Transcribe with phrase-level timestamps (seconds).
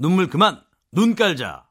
[0.00, 0.58] 눈물 그만
[0.92, 1.66] 눈 깔자.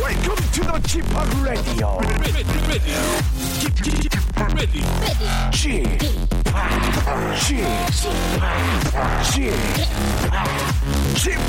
[0.00, 1.04] Welcome to the Chip
[1.44, 2.00] Radio.
[4.60, 4.68] Chip,
[9.24, 9.54] Chip,
[11.14, 11.40] Chip,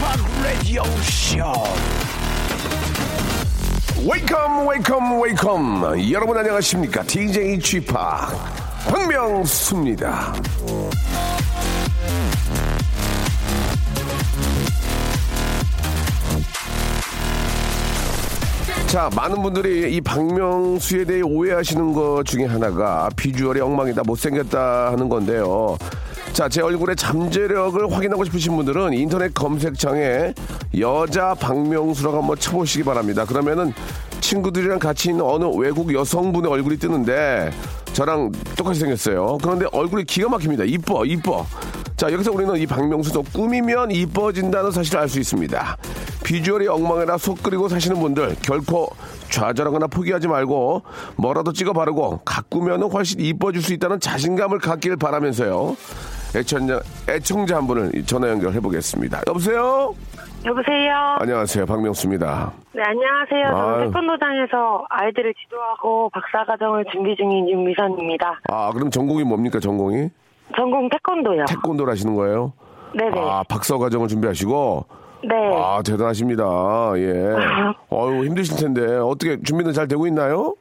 [0.42, 1.52] Radio Show.
[4.08, 6.10] Welcome, welcome, welcome.
[6.10, 7.04] 여러분 안녕하십니까?
[7.04, 7.92] DJ Chip
[8.88, 10.34] 박명수입니다.
[18.92, 25.78] 자, 많은 분들이 이 박명수에 대해 오해하시는 것 중에 하나가 비주얼이 엉망이다, 못생겼다 하는 건데요.
[26.34, 30.34] 자, 제 얼굴의 잠재력을 확인하고 싶으신 분들은 인터넷 검색창에
[30.78, 33.24] 여자 박명수라고 한번 쳐보시기 바랍니다.
[33.24, 33.72] 그러면은
[34.20, 37.50] 친구들이랑 같이 있는 어느 외국 여성분의 얼굴이 뜨는데
[37.94, 39.38] 저랑 똑같이 생겼어요.
[39.42, 40.66] 그런데 얼굴이 기가 막힙니다.
[40.66, 41.46] 이뻐, 이뻐.
[42.02, 45.78] 자, 여기서 우리는 이 박명수도 꾸미면 이뻐진다는 사실을 알 수 있습니다.
[46.26, 48.88] 비주얼이 엉망이라 속 끓이고 사시는 분들 결코
[49.30, 50.82] 좌절하거나 포기하지 말고
[51.16, 55.78] 뭐라도 찍어 바르고 가꾸면 훨씬 이뻐질 수 있다는 자신감을 갖길 바라면서요.
[56.36, 59.22] 애청자, 애청자 한 분을 전화 연결해 보겠습니다.
[59.28, 59.94] 여보세요?
[60.44, 61.18] 여보세요.
[61.20, 61.68] 안녕하세요.
[61.68, 62.52] 박명수입니다.
[62.74, 63.46] 네, 안녕하세요.
[63.56, 68.40] 저는 태권도장에서 아이들을 지도하고 박사과정을 준비 중인 윤미선입니다.
[68.50, 70.10] 아, 그럼 전공이 뭡니까, 전공이?
[70.56, 71.46] 전공 태권도요.
[71.46, 72.54] 태권도를 하시는 거예요?
[72.96, 73.20] 네네.
[73.20, 74.86] 아, 박사 과정을 준비하시고?
[75.24, 75.36] 네.
[75.56, 76.44] 아, 대단하십니다.
[76.98, 77.14] 예.
[77.92, 78.98] 어유 힘드실 텐데.
[78.98, 80.56] 어떻게 준비는 잘 되고 있나요?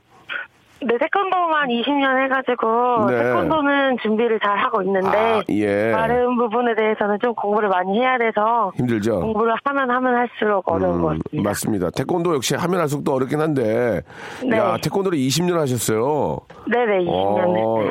[0.83, 3.23] 네, 태권도만 20년 해가지고 네.
[3.23, 5.91] 태권도는 준비를 잘 하고 있는데 아, 예.
[5.93, 9.21] 다른 부분에 대해서는 좀 공부를 많이 해야 돼서 힘들죠?
[9.21, 11.49] 공부를 하면 하면 할수록 어려운 것 음, 같습니다.
[11.51, 11.91] 맞습니다.
[11.91, 14.01] 태권도 역시 하면 할수록 또 어렵긴 한데.
[14.43, 14.57] 네.
[14.57, 16.39] 야, 태권도를 20년 하셨어요.
[16.67, 17.91] 네네, 20년 어, 했어요.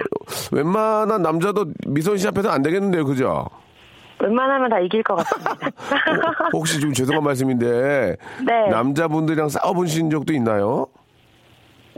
[0.52, 3.46] 웬만한 남자도 미선 씨 앞에서 안 되겠는데요, 그죠?
[4.22, 5.70] 웬만하면 다 이길 것 같습니다.
[6.54, 8.18] 혹시 좀 죄송한 말씀인데.
[8.46, 8.68] 네.
[8.70, 10.88] 남자분들이랑 싸워보신 적도 있나요?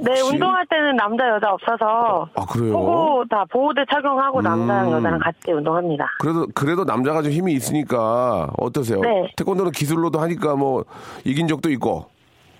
[0.02, 0.34] 네, 혹시?
[0.34, 2.74] 운동할 때는 남자 여자 없어서 아, 그래요?
[2.74, 4.94] 보고 다 보호대 착용하고 남자랑 음.
[4.94, 6.06] 여자랑 같이 운동합니다.
[6.20, 9.00] 그래도, 그래도 남자가 좀 힘이 있으니까 어떠세요?
[9.02, 9.32] 네.
[9.38, 10.86] 태권도는 기술로도 하니까 뭐
[11.24, 12.06] 이긴 적도 있고.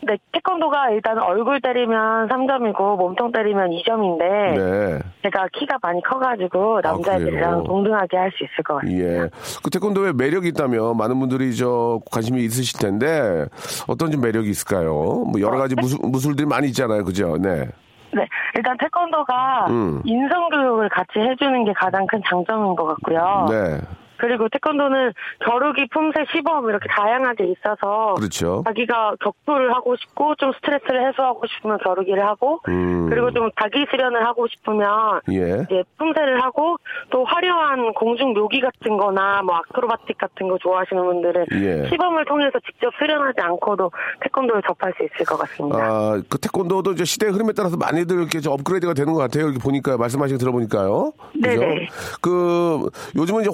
[0.04, 4.20] 네, 태권도가 일단 얼굴 때리면 3점이고 몸통 때리면 2점인데
[4.58, 5.00] 네.
[5.24, 7.64] 제가 키가 많이 커가지고 남자애들이랑 그래요?
[7.66, 8.98] 동등하게 할 수 있을 것 같아요.
[8.98, 9.30] 예.
[9.64, 13.46] 그 태권도에 매력이 있다면 많은 분들이 저 관심이 있으실 텐데
[13.88, 14.94] 어떤 좀 매력이 있을까요?
[15.30, 17.04] 뭐 여러 가지 무술, 무술들이 많이 있잖아요.
[17.04, 17.38] 그죠?
[17.38, 17.68] 네.
[18.14, 20.02] 네, 일단 태권도가 음.
[20.06, 23.48] 인성 교육을 같이 해주는 게 가장 큰 장점인 것 같고요.
[23.50, 23.80] 네.
[24.22, 28.62] 그리고 태권도는 겨루기, 품새, 시범 이렇게 다양하게 있어서 그렇죠.
[28.68, 33.10] 자기가 격투를 하고 싶고 좀 스트레스를 해소하고 싶으면 겨루기를 하고 음.
[33.10, 35.66] 그리고 좀 자기 수련을 하고 싶으면 예.
[35.66, 36.78] 이제 품새를 하고
[37.10, 41.90] 또 화려한 공중 묘기 같은 거나 뭐 아크로바틱 같은 거 좋아하시는 분들은 예.
[41.90, 45.80] 시범을 통해서 직접 수련하지 않고도 태권도를 접할 수 있을 것 같습니다.
[45.80, 49.46] 아, 그 태권도도 이제 시대의 흐름에 따라서 많이들 이렇게 좀 업그레이드가 되는 것 같아요.
[49.46, 51.12] 이렇게 보니까 말씀하신 거 들어보니까요.
[51.34, 51.60] 그죠?
[51.60, 51.88] 네네.
[52.22, 53.50] 그 요즘은 이제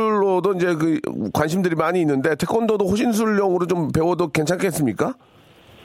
[0.00, 1.00] 호신술로도 이제 그
[1.32, 5.14] 관심들이 많이 있는데 태권도도 호신술용으로 좀 배워도 괜찮겠습니까?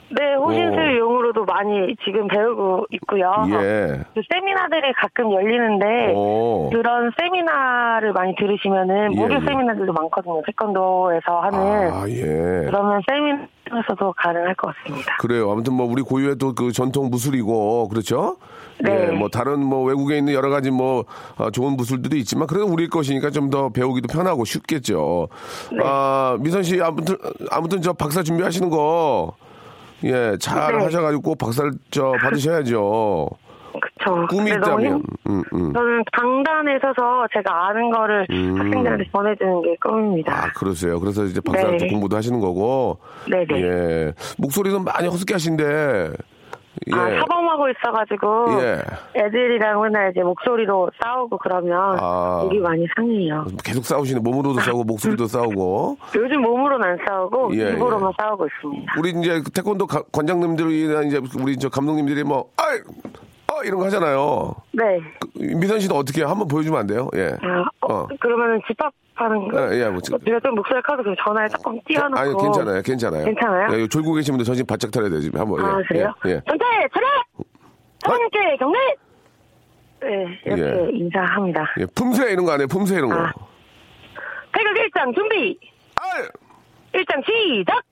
[0.08, 3.32] 네, 호신술용으로도 많이 지금 배우고 있고요.
[3.48, 4.04] 예.
[4.14, 6.70] 그 세미나들이 가끔 열리는데 오.
[6.70, 9.40] 그런 세미나를 많이 들으시면은 예, 무료 예.
[9.40, 10.42] 세미나들도 많거든요.
[10.46, 12.66] 태권도에서 하는 아, 예.
[12.66, 15.16] 그러면 세미나에서도 가능할 것 같습니다.
[15.18, 15.50] 그래요.
[15.50, 18.36] 아무튼 뭐 우리 고유의 또 그 전통 무술이고 그렇죠.
[18.78, 19.08] 네.
[19.08, 21.04] 예, 뭐 다른 뭐 외국에 있는 여러 가지 뭐
[21.36, 25.28] 어, 좋은 무술들도 있지만 그래도 우리 것이니까 좀 더 배우기도 편하고 쉽겠죠.
[25.72, 25.78] 네.
[25.84, 27.16] 아 미선 씨 아무튼
[27.50, 29.34] 아무튼 저 박사 준비하시는 거
[30.04, 30.84] 예, 잘 네.
[30.84, 33.28] 하셔가지고 꼭 박사를 저 받으셔야죠.
[33.78, 34.26] 그쵸.
[34.28, 34.80] 꿈이 있다면.
[34.86, 35.72] 힘- 음, 음.
[35.72, 38.56] 저는 강단에 서서 제가 아는 거를 음.
[38.58, 40.52] 학생들한테 전해주는 게 아, 꿈입니다.
[40.54, 40.98] 그러세요.
[40.98, 41.76] 그래서 이제 박사 네.
[41.76, 42.98] 또 공부도 하시는 거고.
[43.30, 43.46] 네네.
[43.62, 44.12] 예.
[44.38, 46.10] 목소리는 많이 허스키 하신데.
[46.88, 46.94] 예.
[46.94, 48.78] 아, 사범하고 있어가지고 예.
[49.20, 52.40] 애들이랑 맨날 이제 목소리로 싸우고 그러면 아.
[52.44, 53.46] 목이 많이 상해요.
[53.64, 54.20] 계속 싸우시네.
[54.20, 55.96] 몸으로도 싸우고 목소리도 싸우고.
[56.14, 58.22] 요즘 몸으로는 안 싸우고 예, 입으로만 예.
[58.22, 58.92] 싸우고 있습니다.
[58.98, 62.78] 우리 이제 그 태권도 가- 관장님들이나 이제 우리 저 감독님들이 뭐, 아이,
[63.56, 64.54] 어, 이런 거 하잖아요.
[64.72, 65.00] 네.
[65.20, 66.28] 그, 미선 씨는 어떻게 해요?
[66.28, 67.08] 한번 보여주면 안 돼요?
[67.14, 67.36] 예.
[67.42, 68.06] 아, 어, 어.
[68.20, 69.72] 그러면은 집합 하는 거.
[69.74, 72.18] 예, 예, 뭐, 지금- 제가 좀 목소리 커서 그냥 전화에 조금 띄워놓고.
[72.20, 72.82] 아니, 괜찮아요.
[72.82, 73.24] 괜찮아요.
[73.24, 73.80] 괜찮아요?
[73.80, 75.30] 예, 졸고 계신 분들 정신 바짝 차려야 되지.
[75.34, 75.64] 한번.
[75.64, 76.14] 아, 예, 그래요?
[76.26, 76.42] 예, 예.
[76.46, 77.08] 전체 차렷!
[78.04, 78.78] 사모님께 경례!
[80.02, 80.88] 네, 이렇게 예.
[80.92, 81.64] 인사합니다.
[81.80, 82.66] 예, 품새 이런 거 안 해요?
[82.68, 83.16] 품새 이런 거.
[83.16, 83.32] 아.
[84.52, 85.58] 태극 일장 준비!
[85.96, 86.22] 아이!
[86.92, 87.82] 일장 시작!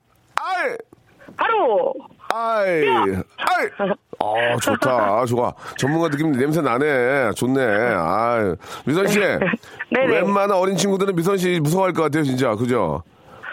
[1.37, 1.95] 바로
[2.37, 3.91] 아이, 아이.
[4.19, 5.25] 아, 좋다.
[5.27, 5.53] 좋아.
[5.79, 7.31] 전문가 느낌 냄새 나네.
[7.37, 7.63] 좋네.
[7.97, 9.21] 아, 미선 씨.
[9.91, 10.07] 네네.
[10.13, 12.55] 웬만한 어린 친구들은 미선 씨 무서워할 것 같아요, 진짜.
[12.57, 13.03] 그죠?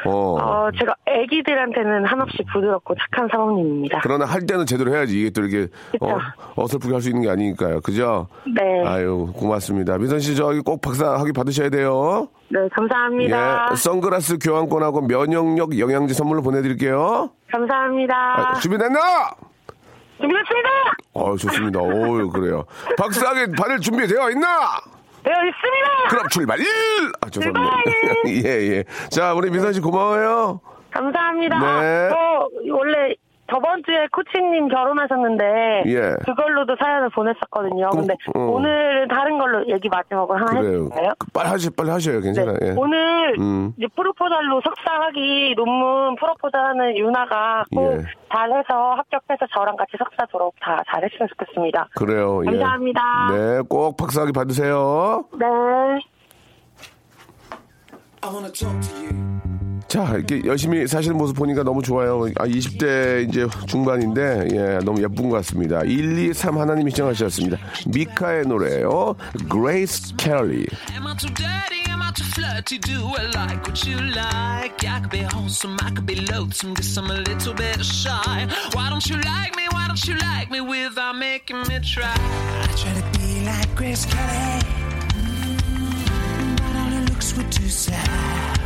[0.03, 0.11] 어.
[0.11, 3.99] 어, 제가 애기들한테는 한없이 부드럽고 착한 사모님입니다.
[4.01, 5.19] 그러나 할 때는 제대로 해야지.
[5.19, 6.19] 이게 또 이렇게 어, 그쵸.
[6.55, 7.81] 어 설프게 할 수 있는 게 아니니까요.
[7.81, 8.27] 그죠?
[8.55, 8.83] 네.
[8.83, 9.99] 아유, 고맙습니다.
[9.99, 12.29] 미선 씨 저기 꼭 박사 학위 받으셔야 돼요.
[12.49, 13.69] 네, 감사합니다.
[13.71, 13.75] 예.
[13.75, 17.29] 선글라스 교환권하고 면역력 영양제 선물로 보내드릴게요.
[17.51, 18.15] 감사합니다.
[18.15, 18.99] 아, 준비됐나?
[20.19, 20.69] 준비됐습니다!
[21.13, 21.79] 어, 좋습니다.
[21.79, 22.63] 오, 그래요.
[22.97, 24.47] 박사 학위 받을 준비 되어 있나?
[25.23, 26.07] 되어 있습니다!
[26.09, 26.59] 그럼 출발!
[27.21, 27.81] 아, 죄송합니다.
[28.27, 28.83] 예, 예.
[29.09, 30.61] 자, 우리 미선 씨 고마워요.
[30.91, 31.59] 감사합니다.
[31.81, 32.09] 네.
[32.09, 33.13] 저 원래
[33.51, 36.15] 저번 주에 코치님 결혼하셨는데 예.
[36.25, 37.89] 그걸로도 사연을 보냈었거든요.
[37.89, 38.39] 그럼, 근데 어.
[38.39, 40.85] 오늘은 다른 걸로 얘기 마지막으로 하나 그래요.
[40.85, 41.09] 해줄까요?
[41.33, 42.19] 빨리 하시, 빨리 하셔요.
[42.19, 42.25] 네.
[42.25, 42.57] 괜찮아요.
[42.61, 42.73] 예.
[42.77, 43.73] 오늘 음.
[43.77, 48.05] 이제 프로포잘로 석사하기 논문 프로포잘하는 유나가 꼭 예.
[48.31, 51.89] 잘해서 합격해서 저랑 같이 석사 졸업 다 잘했으면 좋겠습니다.
[51.95, 52.41] 그래요.
[52.45, 52.51] 예.
[52.51, 53.01] 감사합니다.
[53.31, 55.25] 네, 꼭 박사 학위 받으세요.
[55.37, 55.47] 네.
[59.91, 62.25] 자, 이렇게 열심히 사시는 모습 보니까 너무 좋아요.
[62.39, 65.79] 아, 20대 이제 중반인데, 예, 너무 예쁜 것 같습니다.
[65.81, 67.57] 123 하나님이 시청하셨습니다.
[67.87, 69.17] 미카의 노래요.
[69.51, 70.65] Grace Kelly.
[70.95, 71.83] Am I too dirty?
[71.89, 72.79] Am I too flirty?
[72.79, 74.79] Do I like what you like?
[74.87, 78.47] I could be wholesome, I could be loathsome, guess I'm a little bit shy.
[78.71, 79.67] Why don't you like me?
[79.71, 82.15] Why don't you like me without making me try?
[82.15, 84.63] I try to be like Grace Kelly,
[85.19, 88.60] mm, but all her looks were too sad.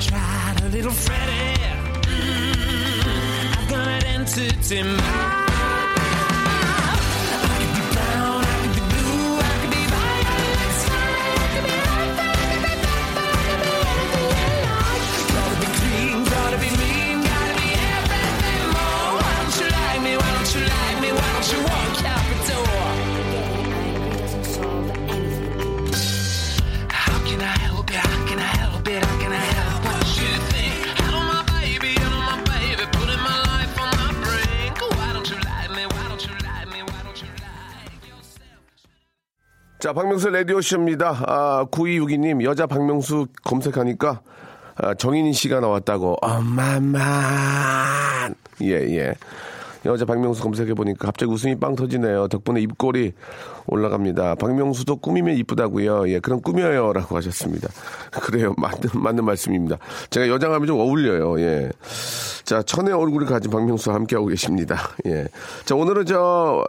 [0.00, 1.60] Tried a little Freddie.
[2.06, 5.39] Mm, I've got an entity mind.
[39.80, 41.24] 자, 박명수 라디오쇼입니다.
[41.26, 44.20] 아, 9262님, 여자 박명수 검색하니까,
[44.76, 47.00] 아, 정인희 씨가 나왔다고, 엄마만.
[48.60, 49.14] 예, 예.
[49.86, 52.28] 여자 박명수 검색해보니까 갑자기 웃음이 빵 터지네요.
[52.28, 53.14] 덕분에 입꼬리
[53.66, 54.34] 올라갑니다.
[54.34, 56.10] 박명수도 꾸미면 이쁘다고요.
[56.10, 56.92] 예, 그럼 꾸며요.
[56.92, 57.70] 라고 하셨습니다.
[58.20, 58.54] 그래요.
[58.58, 59.78] 맞는, 맞는 말씀입니다.
[60.10, 61.40] 제가 여장하면 좀 어울려요.
[61.40, 61.70] 예.
[62.44, 64.90] 자, 천의 얼굴을 가진 박명수와 함께하고 계십니다.
[65.06, 65.26] 예.
[65.64, 66.66] 자, 오늘은 저,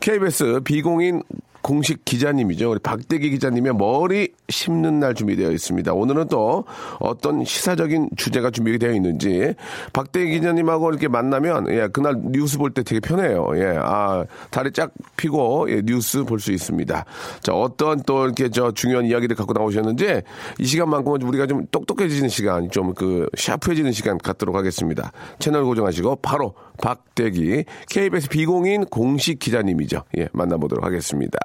[0.00, 1.22] KBS 비공인
[1.62, 2.70] 공식 기자님이죠.
[2.72, 5.92] 우리 박대기 기자님의 머리 심는 날 준비되어 있습니다.
[5.92, 6.64] 오늘은 또
[6.98, 9.54] 어떤 시사적인 주제가 준비되어 있는지
[9.92, 13.50] 박대기 기자님하고 이렇게 만나면 예, 그날 뉴스 볼 때 되게 편해요.
[13.54, 17.04] 예, 아 다리 쫙 피고 예, 뉴스 볼 수 있습니다.
[17.42, 20.22] 자 어떤 또 이렇게 저 중요한 이야기를 갖고 나오셨는지
[20.58, 25.12] 이 시간만큼은 우리가 좀 똑똑해지는 시간, 좀 그 샤프해지는 시간 갖도록 하겠습니다.
[25.38, 30.02] 채널 고정하시고 바로 박대기 KBS 비공인 공식 기자님이죠.
[30.18, 31.38] 예, 만나보도록 하겠습니다.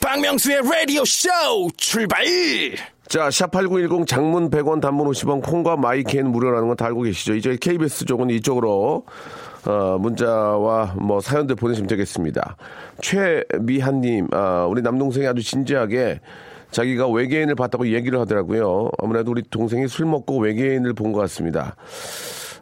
[0.00, 1.28] 박명수의 라디오 쇼
[1.76, 2.24] 출발!
[3.06, 7.34] 자, 샵8910 장문 100원 단문 50원 콩과 마이케는 무료라는 건 다 알고 계시죠?
[7.34, 9.04] 이제 KBS 쪽은 이쪽으로
[9.66, 12.56] 어, 문자와 뭐 사연들 보내시면 되겠습니다.
[13.02, 16.20] 최미한님, 아, 우리 남동생이 아주 진지하게
[16.72, 18.88] 자기가 외계인을 봤다고 얘기를 하더라고요.
[18.98, 21.76] 아무래도 우리 동생이 술 먹고 외계인을 본 것 같습니다.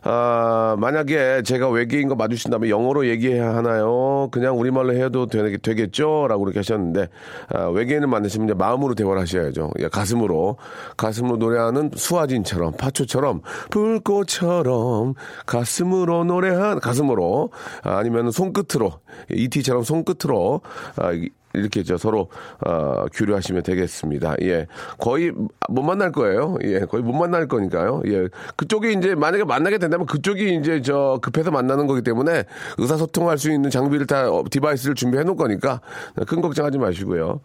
[0.02, 4.28] 아, 만약에 제가 외계인과 마주친다면 영어로 얘기해야 하나요?
[4.30, 7.08] 그냥 우리말로 해도 되겠 죠 라고 그렇게 하셨는데,
[7.52, 9.72] 아, 외계인을 만나시면 이제 마음으로 대화를 하셔야죠.
[9.80, 10.56] 예, 가슴으로.
[10.96, 15.14] 가슴으로 노래하는 수아진처럼, 파초처럼, 불꽃처럼,
[15.46, 17.50] 가슴으로 노래한, 가슴으로,
[17.82, 18.92] 아, 아니면 손끝으로,
[19.30, 20.60] 이티처럼 손끝으로,
[20.96, 21.10] 아,
[21.54, 22.28] 이- 이렇게 저 서로
[22.66, 24.34] 어, 교류하시면 되겠습니다.
[24.42, 24.66] 예,
[24.98, 25.32] 거의
[25.68, 26.56] 못 만날 거예요.
[26.64, 28.02] 예, 거의 못 만날 거니까요.
[28.06, 32.44] 예, 그쪽이 이제 만약에 만나게 된다면 그쪽이 이제 저 급해서 만나는 거기 때문에
[32.78, 35.80] 의사소통할 수 있는 장비를 다 어, device를 준비해 놓을 거니까
[36.26, 37.40] 큰 걱정하지 마시고요.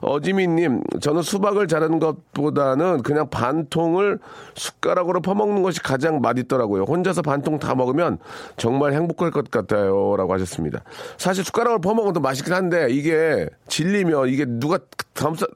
[0.00, 4.18] 어지민님, 저는 수박을 자르는 것보다는 그냥 반통을
[4.54, 6.84] 숟가락으로 퍼먹는 것이 가장 맛있더라고요.
[6.84, 8.18] 혼자서 반통 다 먹으면
[8.56, 10.82] 정말 행복할 것 같아요.라고 하셨습니다.
[11.18, 13.29] 사실 숟가락을 퍼먹어도 맛있긴 한데 이게
[13.68, 14.78] 질리면 이게 누가
[15.14, 15.46] 감싸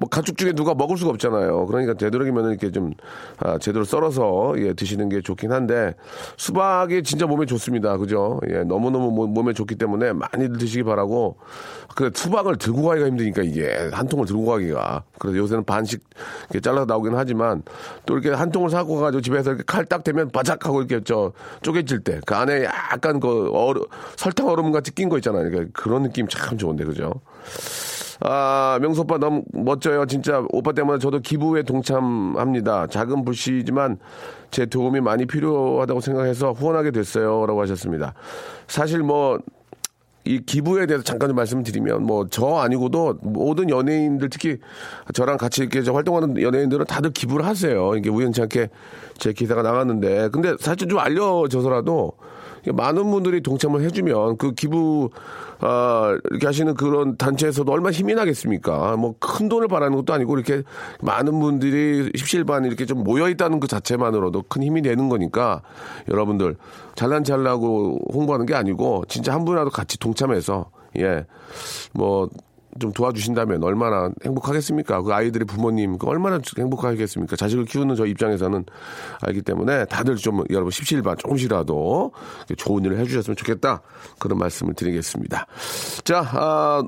[0.00, 1.66] 뭐 가축 중에 누가 먹을 수가 없잖아요.
[1.66, 2.92] 그러니까 되도록이면 이렇게 좀
[3.40, 5.94] 아, 제대로 썰어서 예, 드시는 게 좋긴 한데
[6.36, 7.96] 수박이 진짜 몸에 좋습니다.
[7.98, 8.38] 그죠?
[8.48, 11.36] 예, 너무너무 몸- 몸에 좋기 때문에 많이들 드시기 바라고
[11.96, 16.00] 그 수박을 들고 가기가 힘드니까 이게 한 통을 들고 가기가 그래서 요새는 반씩
[16.50, 17.64] 이렇게 잘라서 나오긴 하지만
[18.06, 21.32] 또 이렇게 한 통을 사고 가지고 집에서 이렇게 칼 딱 대면 바작 하고 이렇게 저
[21.62, 23.82] 쪼개질 때 그 안에 약간 그 얼음,
[24.16, 25.50] 설탕 얼음 같이 낀 거 있잖아요.
[25.50, 27.14] 그러니까 그런 느낌 참 좋은데 그죠?
[28.20, 30.06] 아, 명수 오빠 너무 멋져요.
[30.06, 32.88] 진짜 오빠 때문에 저도 기부에 동참합니다.
[32.88, 33.98] 작은 불씨지만
[34.50, 37.46] 제 도움이 많이 필요하다고 생각해서 후원하게 됐어요.
[37.46, 38.14] 라고 하셨습니다.
[38.66, 39.38] 사실 뭐,
[40.24, 44.58] 이 기부에 대해서 잠깐 좀 말씀드리면 뭐 저 아니고도 모든 연예인들 특히
[45.14, 47.94] 저랑 같이 이렇게 저 활동하는 연예인들은 다들 기부를 하세요.
[47.96, 48.68] 이게 우연치 않게
[49.16, 52.12] 제 기사가 나갔는데 근데 사실 좀 알려져서라도
[52.72, 55.10] 많은 분들이 동참을 해주면 그 기부
[55.60, 58.96] 아 이렇게 하시는 그런 단체에서도 얼마나 힘이 나겠습니까?
[58.96, 60.62] 뭐 큰 돈을 바라는 것도 아니고 이렇게
[61.00, 65.62] 많은 분들이 십실반 이렇게 좀 모여 있다는 그 자체만으로도 큰 힘이 되는 거니까
[66.08, 66.56] 여러분들
[66.94, 71.24] 잘난 잘나고 홍보하는 게 아니고 진짜 한 분이라도 같이 동참해서 예
[71.92, 72.28] 뭐
[72.78, 75.02] 좀 도와주신다면 얼마나 행복하겠습니까?
[75.02, 77.36] 그 아이들의 부모님 그 얼마나 행복하겠습니까?
[77.36, 78.64] 자식을 키우는 저 입장에서는
[79.22, 82.12] 알기 때문에 다들 좀 여러분 십시일반 조금씩이라도
[82.56, 83.82] 좋은 일을 해주셨으면 좋겠다
[84.18, 85.46] 그런 말씀을 드리겠습니다.
[86.04, 86.82] 자, 아,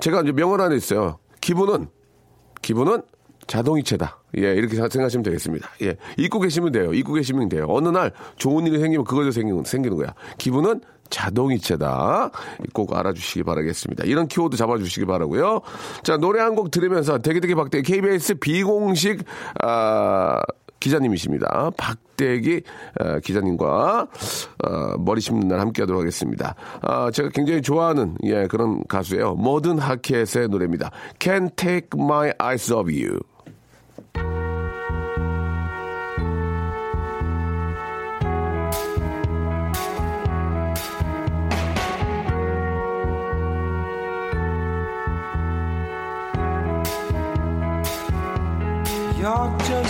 [0.00, 1.18] 제가 이제 명언 하나 있어요.
[1.40, 1.88] 기분은
[2.62, 3.02] 기분은
[3.46, 4.22] 자동이체다.
[4.38, 5.68] 예, 이렇게 생각하시면 되겠습니다.
[5.82, 6.92] 예, 잊고 계시면 돼요.
[6.92, 7.66] 잊고 계시면 돼요.
[7.68, 10.14] 어느 날 좋은 일이 생기면 그거도 생기는, 생기는 거야.
[10.38, 12.30] 기분은 자동이체다.
[12.72, 14.04] 꼭 알아주시기 바라겠습니다.
[14.04, 15.60] 이런 키워드 잡아주시기 바라고요
[16.02, 19.24] 자, 노래 한 곡 들으면서 되게되게 박대 KBS 비공식,
[19.62, 20.40] 아,
[20.78, 21.70] 기자님이십니다.
[21.76, 22.62] 박대기
[23.00, 24.06] 어, 기자님과
[24.64, 26.54] 어, 머리 심는 날 함께 하도록 하겠습니다.
[26.82, 29.34] 아, 제가 굉장히 좋아하는 예, 그런 가수예요.
[29.34, 30.90] 모든 하켓의 노래입니다.
[31.18, 33.18] Can't Take My Eyes Off You.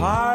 [0.00, 0.29] apart.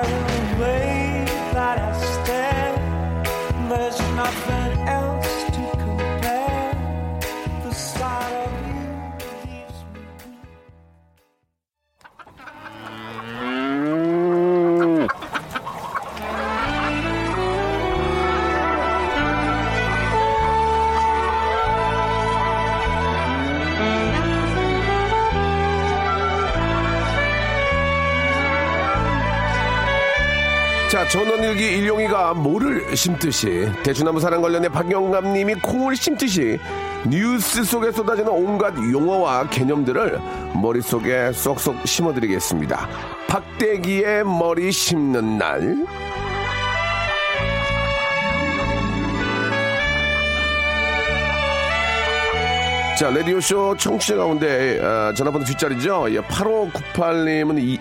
[31.16, 36.60] 전원일기 일용이가 모를 심듯이 대추나무 사랑 관련해 박영감님이 콩을 심듯이
[37.08, 40.20] 뉴스 속에 쏟아지는 온갖 용어와 개념들을
[40.62, 42.90] 머릿속에 쏙쏙 심어드리겠습니다.
[43.30, 45.86] 박대기의 머리 심는 날.
[52.98, 56.08] 자, 라디오쇼 청취자 가운데 아, 전화번호 뒷자리죠.
[56.10, 57.80] 예, 8598님은 이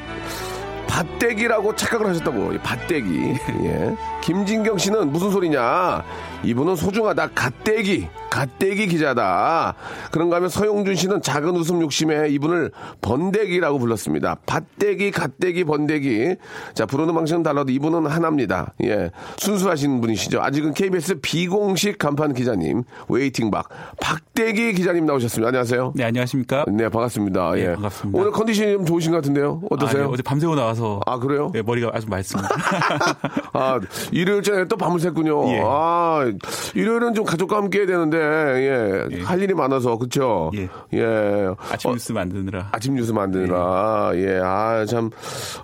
[0.94, 2.52] 밭대기라고 착각을 하셨다고.
[2.52, 3.36] 이 밭대기.
[3.64, 3.96] 예.
[4.22, 6.04] 김진경 씨는 무슨 소리냐?
[6.44, 7.30] 이분은 소중하다.
[7.34, 8.08] 갓대기.
[8.30, 9.74] 갓대기 기자다.
[10.10, 14.38] 그런가 하면 서용준 씨는 작은 웃음 욕심에 이분을 번대기라고 불렀습니다.
[14.44, 16.34] 밭대기, 갓대기, 번대기.
[16.74, 18.74] 자, 부르는 방식은 달라도 이분은 하나입니다.
[18.82, 19.10] 예.
[19.36, 20.42] 순수하신 분이시죠.
[20.42, 23.68] 아직은 KBS 비공식 간판 기자님, waiting 박.
[24.00, 25.48] 박대기 기자님 나오셨습니다.
[25.48, 25.92] 안녕하세요.
[25.94, 26.64] 네, 안녕하십니까?
[26.68, 27.52] 네, 반갑습니다.
[27.52, 27.74] 네, 예.
[27.74, 28.18] 반갑습니다.
[28.18, 29.62] 오늘 컨디션이 좀 좋으신 것 같은데요?
[29.70, 30.02] 어떠세요?
[30.02, 31.50] 아, 네, 어제 밤새고 나와서 아, 그래요?
[31.54, 32.48] 네, 머리가 아주 맑습니다.
[33.54, 33.78] 아,
[34.10, 35.50] 일요일째 또 밤을 샜군요.
[35.54, 35.62] 예.
[35.64, 36.32] 아,
[36.74, 39.22] 일요일은 좀 가족과 함께 해야 되는데, 예.
[39.22, 40.50] 할 일이 많아서, 그쵸?
[40.54, 40.68] 예.
[40.94, 41.48] 예.
[41.70, 42.68] 아침 어, 뉴스 만드느라.
[42.72, 44.40] 아침 뉴스 만드느라, 예.
[44.42, 45.10] 아, 참,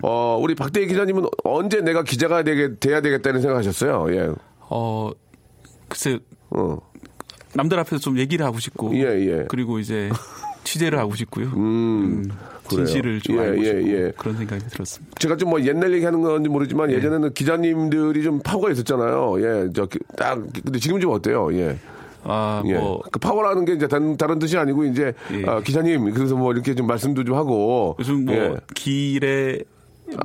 [0.01, 4.05] 어, 우리 박대희 기자님은 언제 내가 기자가 되게, 돼야 되겠다는 생각하셨어요?
[4.15, 4.29] 예.
[4.69, 5.11] 어,
[5.87, 6.19] 글쎄
[6.51, 6.77] 어.
[7.53, 9.45] 남들 앞에서 좀 얘기를 하고 싶고 예, 예.
[9.49, 10.09] 그리고 이제
[10.63, 11.47] 취재를 하고 싶고요.
[11.55, 12.29] 음,
[12.67, 12.85] 그래요.
[12.85, 14.11] 진실을 좀 예, 알고 예, 싶고 예.
[14.17, 15.15] 그런 생각이 들었습니다.
[15.19, 19.35] 제가 좀 뭐 옛날 얘기 하는 건지 모르지만 예전에는 기자님들이 좀 파워가 있었잖아요.
[19.41, 19.87] 예, 저,
[20.17, 21.49] 딱, 근데 지금 좀 어때요?
[21.53, 21.77] 예.
[22.23, 22.73] 아, 예.
[22.75, 25.45] 뭐 그 파워라는 게 이제 다른, 다른 뜻이 아니고 이제 예.
[25.45, 28.55] 아, 기자님 그래서 뭐 이렇게 좀 말씀도 좀 하고 요즘 뭐 예.
[28.75, 29.59] 길에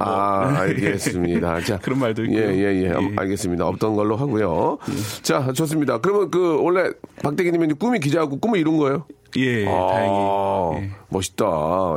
[0.00, 1.60] 아, 알겠습니다.
[1.62, 2.38] 자, 그런 말도 있고요.
[2.38, 2.84] 예, 예, 예.
[2.90, 3.12] 예.
[3.16, 3.66] 알겠습니다.
[3.66, 4.78] 없던 걸로 하고요.
[5.22, 5.98] 자, 좋습니다.
[5.98, 6.90] 그러면 그 원래
[7.22, 9.06] 박대기님이 이제 꿈이 기자고 꿈을 이룬 거예요?
[9.36, 10.90] 예, 예, 아, 다행히 예.
[11.08, 11.46] 멋있다.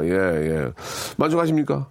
[0.03, 0.71] 예, 예.
[1.17, 1.87] 만족하십니까?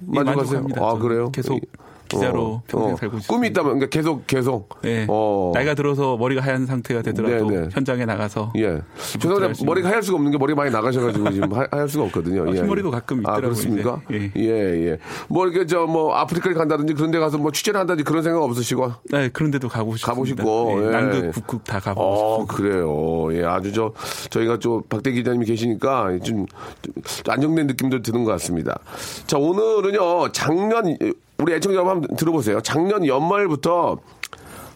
[0.00, 0.62] 만족하세요?
[0.62, 0.84] 만족합니다.
[0.86, 1.30] 아, 그래요?
[1.32, 1.60] 계속
[2.08, 3.34] 기자로 평생 살고 싶습니다.
[3.34, 5.06] 꿈이 있다면 그러니까 계속 계속 예.
[5.08, 5.52] 어.
[5.54, 7.68] 나이가 들어서 머리가 하얀 상태가 되더라도 네, 네.
[7.72, 8.66] 현장에 나가서 예.
[8.68, 8.82] 할
[9.18, 12.42] 죄송한데 수 머리가 하얄 수가 없는 게 머리가 많이 나가셔가지고 지금 하, 하얄 수가 없거든요.
[12.42, 12.58] 어, 예.
[12.58, 14.02] 흰머리도 가끔 아, 있더라고요, 그렇습니까?
[14.10, 14.32] 이제.
[14.36, 14.98] 예, 예.
[15.28, 18.92] 뭐 이렇게 저 뭐 아프리카를 간다든지 그런 데 가서 뭐 취재를 한다든지 그런 생각 없으시고?
[19.10, 20.12] 네, 그런 데도 가고 싶습니다.
[20.12, 20.90] 가고 싶고, 예, 예.
[20.90, 22.54] 남극, 북극 다 가보고 어, 싶습니다.
[22.54, 23.28] 그래요.
[23.32, 23.92] 예, 아주 저,
[24.30, 26.46] 저희가 좀, 박대 기자님이 계시니까 좀,
[26.82, 26.94] 좀
[27.28, 28.78] 안정된 느낌도 드는 것 같습니다.
[29.26, 30.96] 자, 오늘은요, 작년,
[31.38, 32.60] 우리 애청자 한번 들어보세요.
[32.62, 33.98] 작년 연말부터,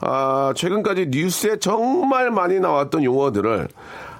[0.00, 3.68] 아, 최근까지 뉴스에 정말 많이 나왔던 용어들을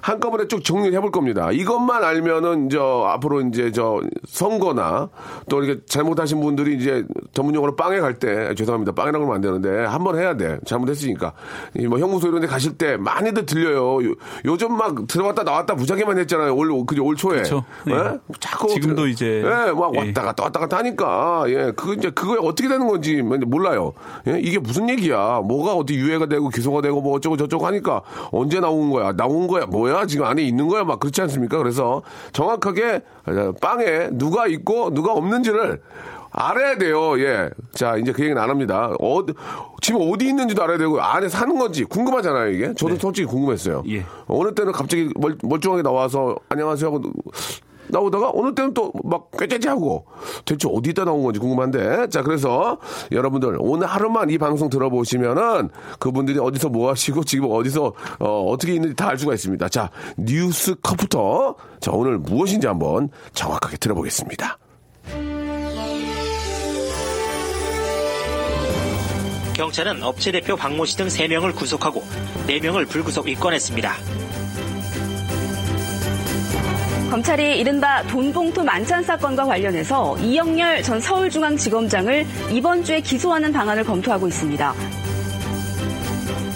[0.01, 1.51] 한꺼번에 쭉 정리를 해볼 겁니다.
[1.51, 5.09] 이것만 알면은 저 앞으로 이제 저 선거나
[5.49, 8.91] 또 이렇게 잘못하신 분들이 이제 전문 용어로 빵에 갈 때 죄송합니다.
[8.91, 10.57] 빵이라고 하면 안 되는데 한 번 해야 돼.
[10.65, 11.33] 잘못했으니까.
[11.77, 14.03] 이뭐 형무소 이런 데 가실 때 많이들 들려요.
[14.03, 14.13] 요,
[14.45, 16.55] 요즘 막 들어갔다 나왔다 무지하게만 했잖아요.
[16.55, 17.35] 올, 그죠, 올 초에.
[17.37, 17.63] 그렇죠.
[17.85, 17.93] 네.
[17.93, 18.19] 예?
[18.39, 18.67] 자꾸.
[18.69, 19.99] 지금도 들- 이제- 예, 막 예.
[19.99, 21.43] 왔다 갔다 왔다 갔다 하니까.
[21.47, 23.93] 예, 그거 이제 그거에 어떻게 되는 건지 몰라요.
[24.27, 24.39] 예?
[24.41, 25.41] 이게 무슨 얘기야.
[25.45, 29.11] 뭐가 어떻게 유해가 되고 기소가 되고 뭐 어쩌고 저쩌고 하니까 언제 나온 거야.
[29.13, 29.65] 나온 거야.
[29.67, 29.90] 뭐야.
[30.07, 30.83] 지금 안에 있는 거야.
[30.83, 31.57] 막 그렇지 않습니까?
[31.57, 32.01] 그래서
[32.33, 33.01] 정확하게
[33.61, 35.81] 빵에 누가 있고 누가 없는지를
[36.31, 37.19] 알아야 돼요.
[37.19, 37.49] 예.
[37.73, 38.93] 자, 이제 그 얘기는 안 합니다.
[39.01, 39.25] 어,
[39.81, 42.73] 지금 어디 있는지도 알아야 되고, 안에 사는 건지 궁금하잖아요, 이게.
[42.73, 43.83] 저도 솔직히 궁금했어요.
[43.89, 44.05] 예.
[44.27, 47.01] 어느 때는 갑자기 멀, 멀쩡하게 나와서 안녕하세요 하고
[47.87, 50.05] 나오다가 어느 때는 또 막 꾀째지 하고
[50.45, 52.07] 대체 어디다 나온 건지 궁금한데.
[52.09, 52.77] 자 그래서
[53.11, 55.69] 여러분들 오늘 하루만 이 방송 들어보시면은
[55.99, 59.67] 그분들이 어디서 뭐 하시고 지금 어디서 어, 어떻게 있는지 다 알 수가 있습니다.
[59.69, 61.55] 자 뉴스 컵부터.
[61.81, 64.57] 자 오늘 무엇인지 한번 정확하게 들어보겠습니다.
[69.53, 72.01] 경찰은 업체 대표 박모 씨 등 3명을 구속하고
[72.47, 73.93] 4명을 불구속 입건했습니다.
[77.11, 84.73] 검찰이 이른바 돈봉투 만찬 사건과 관련해서 이영렬 전 서울중앙지검장을 이번 주에 기소하는 방안을 검토하고 있습니다.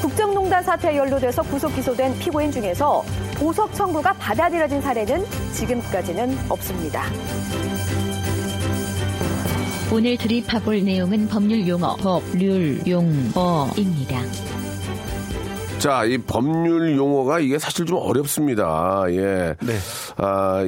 [0.02, 7.04] 국정농단 사태에 연루돼서 구속 기소된 피고인 중에서 보석 청구가 받아들여진 사례는 지금까지는 없습니다.
[9.92, 14.22] 오늘 드립해볼 내용은 법률 용어, 법률 용어입니다.
[15.80, 19.76] 자 이 법률 용어가 이게 사실 좀 어렵습니다 예 네.
[20.18, 20.66] 아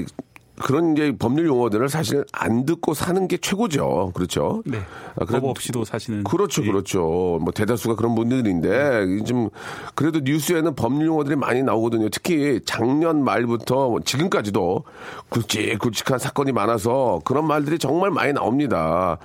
[0.59, 4.79] 그런 이제 법률 용어들을 사실 안 듣고 사는 게 최고죠 그렇죠 네.
[5.19, 6.23] 아, 그래- 법 없이도 사시는.
[6.23, 6.67] 그렇죠, 예.
[6.67, 7.39] 그렇죠.
[7.41, 9.49] 뭐 대다수가 그런 분들인데 좀
[9.95, 12.09] 그래도 뉴스에는 법률 용어들이 많이 나오거든요.
[12.09, 14.83] 특히 작년 말부터 지금까지도
[15.29, 19.17] 굵직굵직한 사건이 많아서 그런 말들이 정말 많이 나옵니다.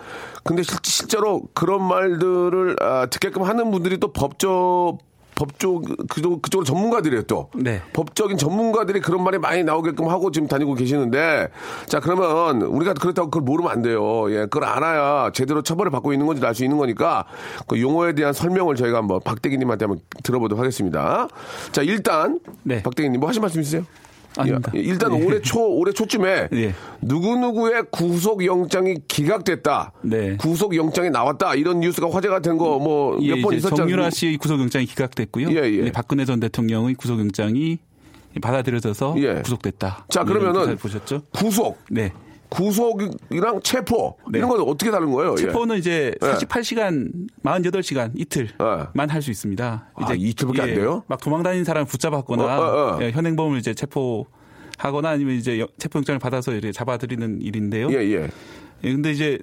[0.45, 4.97] 근데 실, 실제로 그런 말들을 아, 듣게끔 하는 분들이 또 법적
[5.43, 7.83] 법쪽 그쪽 그쪽으로 전문가들이에요 또 네.
[7.93, 11.49] 법적인 전문가들이 그런 말이 많이 나오게끔 하고 지금 다니고 계시는데
[11.87, 16.27] 자 그러면 우리가 그렇다고 그걸 모르면 안 돼요 예 그걸 알아야 제대로 처벌을 받고 있는
[16.27, 17.25] 건지 알 수 있는 거니까
[17.67, 21.27] 그 용어에 대한 설명을 저희가 한번 박대기님한테 한번 들어보도록 하겠습니다
[21.73, 22.83] 자 일단 네.
[22.83, 23.85] 박대기님 뭐 하신 말씀 있으세요?
[24.37, 24.73] 아닙니다.
[24.75, 25.25] 예, 일단 예.
[25.25, 26.75] 올해 초 올해 초쯤에 예.
[27.01, 30.37] 누구 누구의 구속 영장이 기각됐다, 네.
[30.37, 34.11] 구속 영장이 나왔다 이런 뉴스가 화제가 된 거 뭐몇 예, 번 있었지 정유라?
[34.11, 35.51] 씨의 구속 영장이 기각됐고요.
[35.51, 35.83] 예, 예.
[35.85, 37.79] 네, 박근혜 전 대통령의 구속 영장이
[38.41, 39.35] 받아들여져서 예.
[39.43, 40.07] 구속됐다.
[40.09, 41.23] 자, 그러면은 보셨죠?
[41.33, 42.13] 구속 네.
[42.53, 44.39] 구속이랑 체포 네.
[44.39, 45.33] 이런 건 어떻게 다른 거예요?
[45.33, 45.37] 예.
[45.37, 46.27] 체포는 이제 예.
[46.35, 47.11] 48시간,
[47.45, 49.91] 48시간 이틀만 할 수 있습니다.
[49.95, 51.03] 아, 이틀밖에 안 돼요?
[51.07, 53.03] 막 도망다니는 사람 붙잡았거나 어, 어, 어.
[53.03, 54.27] 예, 현행범을 이제 체포
[54.79, 57.89] 하거나 아니면 이제 여- 체포영장을 받아서 이렇게 잡아들이는 일인데요.
[57.93, 58.29] 예, 예.
[58.85, 59.39] 예, 근데 이제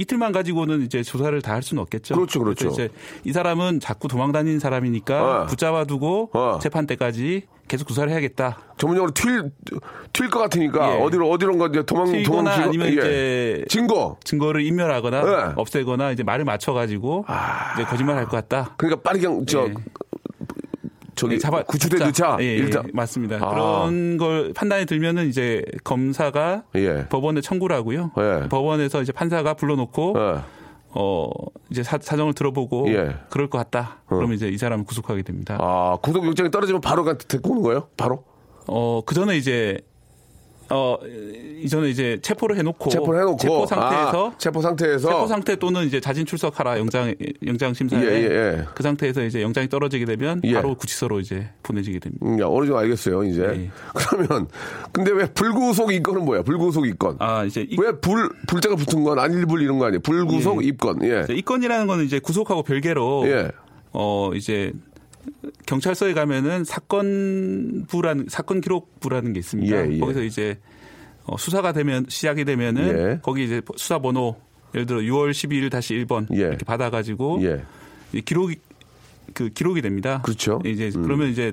[0.00, 2.14] 이틀만 가지고는 이제 조사를 다 할 수는 없겠죠.
[2.14, 2.68] 그렇죠, 그렇죠.
[2.68, 2.88] 이제
[3.24, 5.46] 이 사람은 자꾸 도망 다니는 사람이니까 어.
[5.46, 6.58] 붙잡아두고 어.
[6.62, 8.58] 재판 때까지 계속 조사를 해야겠다.
[8.78, 9.50] 전문용어로 튈
[10.12, 11.00] 튈 것 같으니까 예.
[11.02, 12.92] 어디로 어디론가 이제 도망 도망치고 아니면 예.
[12.92, 15.52] 이제 증거 증거를 인멸하거나 네.
[15.56, 17.24] 없애거나 이제 말을 맞춰 가지고
[17.74, 18.74] 이제 거짓말 할 것 같다.
[18.76, 19.74] 그러니까 빠르게 저 예.
[21.20, 22.04] 저기 예, 잡아 잡자.
[22.06, 23.36] 넣자 예, 예, 일단 맞습니다.
[23.36, 23.50] 아.
[23.50, 27.06] 그런 걸 판단이 들면은 이제 검사가 예.
[27.08, 28.12] 법원에 청구를 하고요.
[28.18, 28.48] 예.
[28.48, 30.40] 법원에서 이제 판사가 불러놓고 예.
[30.92, 31.28] 어
[31.70, 33.16] 이제 사, 사정을 들어보고 예.
[33.28, 33.98] 그럴 것 같다.
[34.06, 35.58] 그러면 이제 이 사람을 구속하게 됩니다.
[35.60, 37.88] 아 구속 영장이 떨어지면 바로 그냥 데리고 오는 거예요?
[37.96, 38.24] 바로?
[38.66, 39.78] 어, 그 전에 이제
[40.70, 40.96] 어
[41.62, 46.00] 이전에 이제 체포를 해놓고 체포를 해놓고 체포 상태에서 아, 체포 상태에서 체포 상태 또는 이제
[46.00, 47.14] 자진 출석하라 영장
[47.46, 48.64] 영장 심사에 예, 예, 예.
[48.74, 50.54] 그 상태에서 이제 영장이 떨어지게 되면 예.
[50.54, 52.26] 바로 구치소로 이제 보내지게 됩니다.
[52.26, 53.42] 음, 야, 어느 정도 알겠어요, 이제.
[53.42, 53.70] 예.
[53.94, 54.48] 그러면,
[54.92, 56.42] 근데 왜 불구속 입건은 뭐야?
[56.42, 57.16] 불구속 입건.
[57.18, 60.00] 아 이제 이, 왜 불, 불자가 붙은 건 안일불 이런 거 아니에요?
[60.00, 60.68] 불구속 예.
[60.68, 61.02] 입건.
[61.04, 61.22] 예.
[61.24, 63.50] 이제 이건이라는 거는 이제 구속하고 별개로 예.
[63.92, 64.72] 어 이제
[65.66, 69.86] 경찰서에 가면은 사건부라는 사건 기록부라는 게 있습니다.
[69.86, 69.98] 예, 예.
[69.98, 70.58] 거기서 이제
[71.24, 73.20] 어, 수사가 되면 시작이 되면은 예.
[73.22, 74.36] 거기 이제 수사 번호
[74.74, 76.40] 예를 들어 6월 12일 다시 1번 예.
[76.40, 77.62] 이렇게 받아 가지고 예.
[78.12, 78.56] 이 기록이
[79.34, 80.22] 그 기록이 됩니다.
[80.22, 80.60] 그렇죠.
[80.64, 81.52] 이제 그러면 이제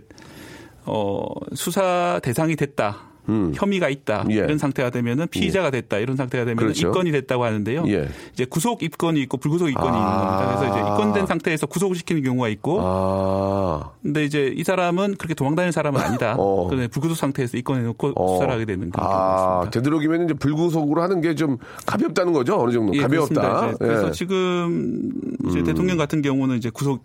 [0.85, 3.06] 어 수사 대상이 됐다.
[3.55, 4.31] 혐의가 있다 음.
[4.31, 4.35] 예.
[4.35, 6.87] 이런 상태가 되면은 피의자가 됐다 이런 상태가 되면 그렇죠.
[6.89, 7.85] 입건이 됐다고 하는데요.
[7.87, 8.09] 예.
[8.33, 9.97] 이제 구속 입건이 있고 불구속 입건이 아.
[9.97, 10.57] 있는 겁니다.
[10.59, 13.91] 그래서 이제 입건된 상태에서 구속을 시키는 경우가 있고, 아.
[14.03, 16.35] 근데 이제 이 사람은 그렇게 도망다니는 사람은 아니다.
[16.39, 16.67] 어.
[16.67, 18.33] 그런데 불구속 상태에서 입건해놓고 어.
[18.35, 19.71] 수사를 하게 되는 아, 경우가 있습니다.
[19.71, 22.59] 되도록이면 이제 불구속으로 하는 게 좀 가볍다는 거죠?
[22.59, 22.93] 어느 정도.
[22.95, 23.01] 예.
[23.05, 23.67] 그렇습니다.
[23.67, 24.11] 이제 그래서 예.
[24.11, 25.11] 지금
[25.49, 27.03] 이제 대통령 같은 경우는 이제 구속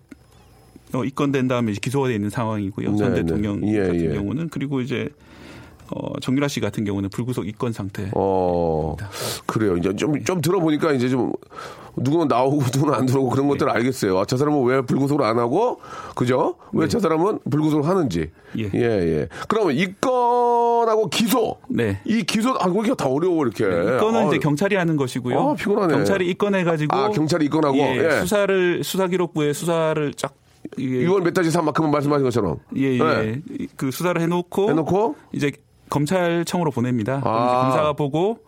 [0.95, 2.97] 어, 입건된 다음에 기소가 돼 있는 상황이고요.
[2.97, 3.23] 전 네, 네.
[3.23, 4.15] 대통령 예, 같은 예.
[4.15, 5.09] 경우는 그리고 이제
[5.95, 8.11] 어, 정유라 씨 같은 경우는 불구속 입건 상태.
[8.15, 8.97] 어,
[9.47, 9.77] 그래요.
[9.77, 11.33] 이제 좀, 좀 들어보니까 이제 좀
[11.97, 14.19] 누구는 나오고 누구는 안 들어오고 그런 것들을 알겠어요.
[14.19, 15.81] 아, 저 사람은 왜 불구속을 안 하고,
[16.15, 16.57] 그죠?
[16.73, 18.31] 왜저 사람은 불구속을 하는지.
[18.59, 18.71] 예.
[18.75, 19.29] 예, 예.
[19.49, 21.59] 그러면 입건하고 기소.
[21.69, 22.01] 네.
[22.05, 23.65] 이 기소, 아, 이게 다 어려워, 이렇게.
[23.65, 25.39] 입건은 아, 이제 경찰이 하는 것이고요.
[25.39, 25.95] 아, 피곤하네.
[25.95, 27.77] 경찰이 입건해가지고 아, 경찰이 입건하고?
[27.77, 28.21] 예, 예.
[28.21, 30.35] 수사를 수사기록부에 수사를 쫙
[30.79, 32.59] 이게 6월 몇 달지 삼만큼 말씀하신 것처럼.
[32.77, 32.99] 예, 예.
[32.99, 33.41] 네.
[33.77, 35.53] 그 수사를 해놓고 해놓고 이제
[35.93, 37.21] 검찰청으로 보냅니다.
[37.25, 37.63] 아.
[37.63, 38.39] 검사가 보고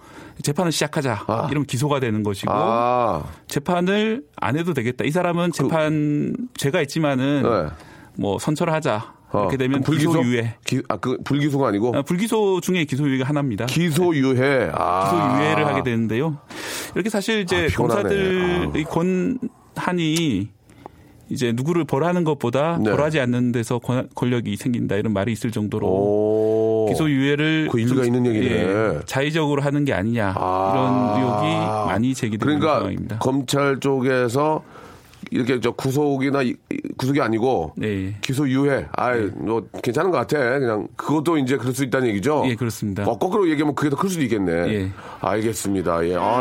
[0.42, 1.24] 재판을 시작하자.
[1.26, 1.46] 아.
[1.50, 5.04] 이러면 기소가 되는 것이고 아, 재판을 안 해도 되겠다.
[5.04, 7.70] 이 사람은 재판 죄가 있지만은 네.
[8.18, 9.14] 뭐 선처하자.
[9.32, 10.10] 어, 이렇게 되면 그럼 불기소?
[10.12, 10.54] 기소 유예.
[10.64, 13.66] 기, 아, 그 불기소가 아니고 아, 불기소 중에 기소유예가 하나입니다.
[13.66, 14.70] 기소유예.
[14.72, 15.10] 아.
[15.36, 16.38] 기소유예를 하게 되는데요.
[16.94, 17.76] 이렇게 사실 이제 아.
[17.76, 20.48] 검사들의 권한이
[21.30, 22.90] 이제 누구를 벌하는 것보다 네.
[22.90, 26.43] 벌하지 않는 데서 권- 권력이 생긴다 이런 말이 있을 정도로 오.
[26.94, 28.54] 기소유예를 그 일리가 좀, 있는 얘기네.
[28.54, 30.72] 예, 자의적으로 하는 게 아니냐 아.
[30.74, 33.18] 이런 의혹이 많이 제기되는 그러니까 상황입니다.
[33.18, 34.62] 검찰 쪽에서
[35.30, 36.54] 이렇게 저 구속이나 이-
[36.96, 38.14] 구속이 아니고 네.
[38.20, 38.86] 기소 유예.
[38.92, 40.38] 아이, 뭐 괜찮은 것 같아.
[40.58, 42.44] 그냥 그것도 이제 그럴 수 있다는 얘기죠.
[42.46, 43.04] 예, 그렇습니다.
[43.04, 44.52] 어, 거꾸로 얘기하면 그게 더 클 수도 있겠네.
[44.74, 44.90] 예.
[45.20, 46.06] 알겠습니다.
[46.08, 46.14] 예.
[46.16, 46.40] 아,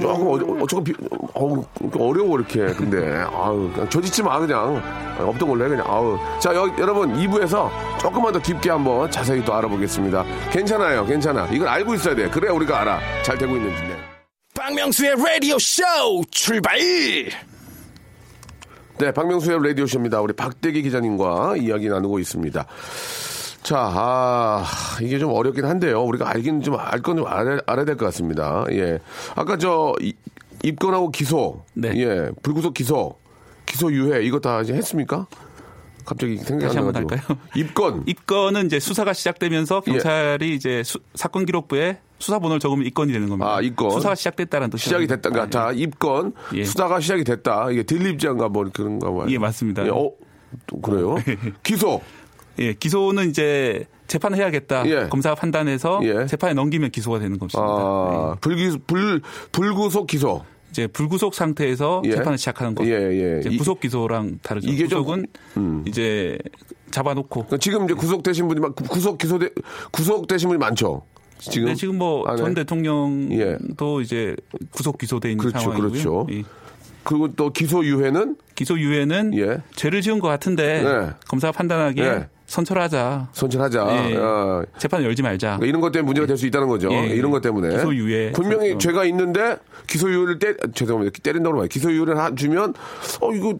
[0.00, 0.92] 조금 어, 어, 조금 비,
[1.34, 1.64] 어우,
[1.98, 2.66] 어려워 이렇게.
[2.74, 4.76] 근데 아우, 그냥 조짓지 마 그냥.
[5.18, 5.86] 아, 없던 걸로 해 그냥.
[5.88, 6.18] 아우.
[6.40, 10.24] 자, 여, 여러분 2부에서 조금만 더 깊게 한번 자세히 또 알아보겠습니다.
[10.50, 11.04] 괜찮아요.
[11.06, 11.46] 괜찮아.
[11.52, 12.28] 이걸 알고 있어야 돼.
[12.30, 13.00] 그래야 우리가 알아.
[13.22, 13.82] 잘 되고 있는지.
[13.82, 13.96] 네.
[14.56, 15.82] 박명수의 라디오 쇼
[16.30, 16.78] 출발!
[19.04, 20.22] 네, 박명수의 라디오쇼입니다.
[20.22, 22.66] 우리 박대기 기자님과 이야기 나누고 있습니다.
[23.62, 24.64] 자, 아,
[25.02, 26.02] 이게 좀 어렵긴 한데요.
[26.04, 28.64] 우리가 알긴 좀, 알 건 좀 알아야, 알아야 될 것 같습니다.
[28.70, 28.98] 예.
[29.34, 30.14] 아까 저, 이-
[30.62, 31.62] 입건하고 기소.
[31.74, 31.92] 네.
[31.96, 32.30] 예.
[32.42, 33.16] 불구속 기소.
[33.66, 34.22] 기소 유예.
[34.24, 35.26] 이거 다 이제 했습니까?
[36.06, 37.34] 갑자기 생각이 다시 안 한번 나가지고.
[37.34, 37.48] 할까요?
[37.56, 38.04] 입건.
[38.08, 39.92] 입건은 이제 수사가 시작되면서 예.
[39.92, 43.56] 경찰이 이제 수- 사건 기록부에 수사 번호를 적으면 입건이 되는 겁니다.
[43.56, 43.90] 아, 입건.
[43.90, 44.84] 수사가 시작됐다는 뜻이죠.
[44.88, 45.30] 시작이 됐다.
[45.30, 46.32] 그러니까 자, 입건.
[46.54, 46.64] 예.
[46.64, 47.70] 수사가 시작이 됐다.
[47.70, 49.26] 이게 딜립지한가 뭐 그런가 봐요.
[49.28, 49.84] 예, 맞습니다.
[49.84, 50.10] 예, 어,
[50.66, 51.16] 또 그래요?
[51.62, 52.00] 기소.
[52.60, 54.86] 예, 기소는 이제 재판을 해야겠다.
[54.86, 55.08] 예.
[55.08, 56.26] 검사가 판단해서 예.
[56.26, 57.60] 재판에 넘기면 기소가 되는 것입니다.
[57.68, 60.44] 아, 불기, 불, 불구속 기소.
[60.70, 62.12] 이제 불구속 상태에서 예.
[62.12, 62.90] 재판을 시작하는 거죠.
[62.90, 63.56] 예, 예.
[63.56, 64.68] 구속 기소랑 다르죠.
[64.70, 65.84] 이게 좀- 구속은 음.
[65.86, 66.38] 이제
[66.90, 67.28] 잡아놓고.
[67.28, 69.50] 그러니까 지금 이제 구속되신 분이 막 구속 기소돼
[69.92, 71.02] 구속되신 분이 많죠.
[71.38, 72.36] 지금 네, 지금 뭐 안에?
[72.36, 74.34] 전 대통령도 이제
[74.70, 75.90] 구속 기소돼 있는 그렇죠, 상황이고요.
[75.90, 76.26] 그렇죠.
[76.30, 76.42] 예.
[77.02, 79.58] 그리고 또 기소 유예는 기소 유예는 예.
[79.76, 81.10] 죄를 지은 것 같은데 네.
[81.28, 82.28] 검사가 판단하기에 예.
[82.54, 83.28] 선처하자.
[83.32, 84.10] 선출하자.
[84.10, 84.16] 예.
[84.18, 85.56] 아, 재판을 열지 말자.
[85.56, 86.88] 그러니까 이런 것 때문에 문제가 될 수 있다는 거죠.
[86.92, 87.06] 예.
[87.08, 88.32] 이런 것 때문에 기소유예.
[88.32, 88.78] 분명히 어.
[88.78, 92.74] 죄가 있는데 기소유예를 때 죄송합니다 때린다고 말해 기소유예를 하- 주면
[93.20, 93.54] 어 이거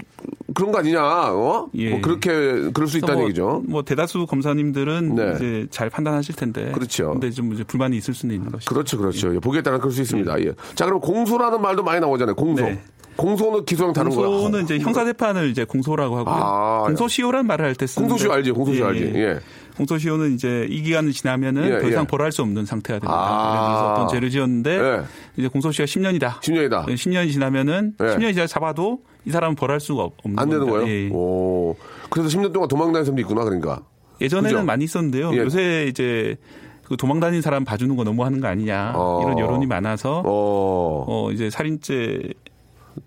[0.54, 1.00] 그런 거 아니냐
[1.32, 1.68] 어?
[1.74, 1.90] 예.
[1.90, 3.62] 뭐 그렇게 그럴 수 그래서 있다는 뭐, 얘기죠.
[3.66, 5.32] 뭐 대다수 검사님들은 네.
[5.36, 6.70] 이제 잘 판단하실 텐데.
[6.72, 7.10] 그렇죠.
[7.12, 8.72] 근데 좀 이제 불만이 있을 수는 있는 것이죠.
[8.72, 9.34] 그렇죠, 그렇죠.
[9.34, 10.40] 예, 보기에 따라 그럴 수 있습니다.
[10.40, 10.52] 예.
[10.74, 12.34] 자, 그럼 공소라는 말도 많이 나오잖아요.
[12.34, 12.64] 공소.
[12.64, 12.80] 네.
[13.16, 14.26] 공소는 기소랑 다른 거야.
[14.26, 16.34] 공소는 이제 형사 재판을 이제 공소라고 하고요.
[16.34, 18.50] 아, 공소시효란 말을 할 때 쓰는 공소시효 알지?
[18.52, 19.12] 공소시효 알지?
[19.16, 19.38] 예.
[19.76, 22.06] 공소시효는 이제 이 기간을 지나면은 예, 더 이상 예.
[22.06, 23.16] 벌할 수 없는 상태가 됩니다.
[23.18, 23.52] 아.
[23.52, 25.02] 들어서 어떤 죄를 지었는데 예.
[25.36, 26.40] 이제 공소시효가 10년이다.
[26.40, 26.86] 10년이다.
[26.86, 28.04] 10년이 지나면은 예.
[28.04, 30.84] 10년이 지나 잡아도 이 사람은 벌할 수가 없- 없는 안 되는 겁니다.
[30.84, 31.06] 거예요?
[31.06, 31.10] 예.
[31.12, 31.74] 오.
[32.10, 33.80] 그래서 10년 동안 도망다니는 사람도 있구나, 그러니까.
[34.20, 34.64] 예전에는 그죠?
[34.64, 35.32] 많이 있었는데요.
[35.34, 35.38] 예.
[35.38, 36.36] 요새 이제
[36.84, 39.22] 그 도망다니는 사람 봐주는 거 너무 하는 거 아니냐 어.
[39.24, 41.04] 이런 여론이 많아서 어.
[41.08, 42.20] 어 이제 살인죄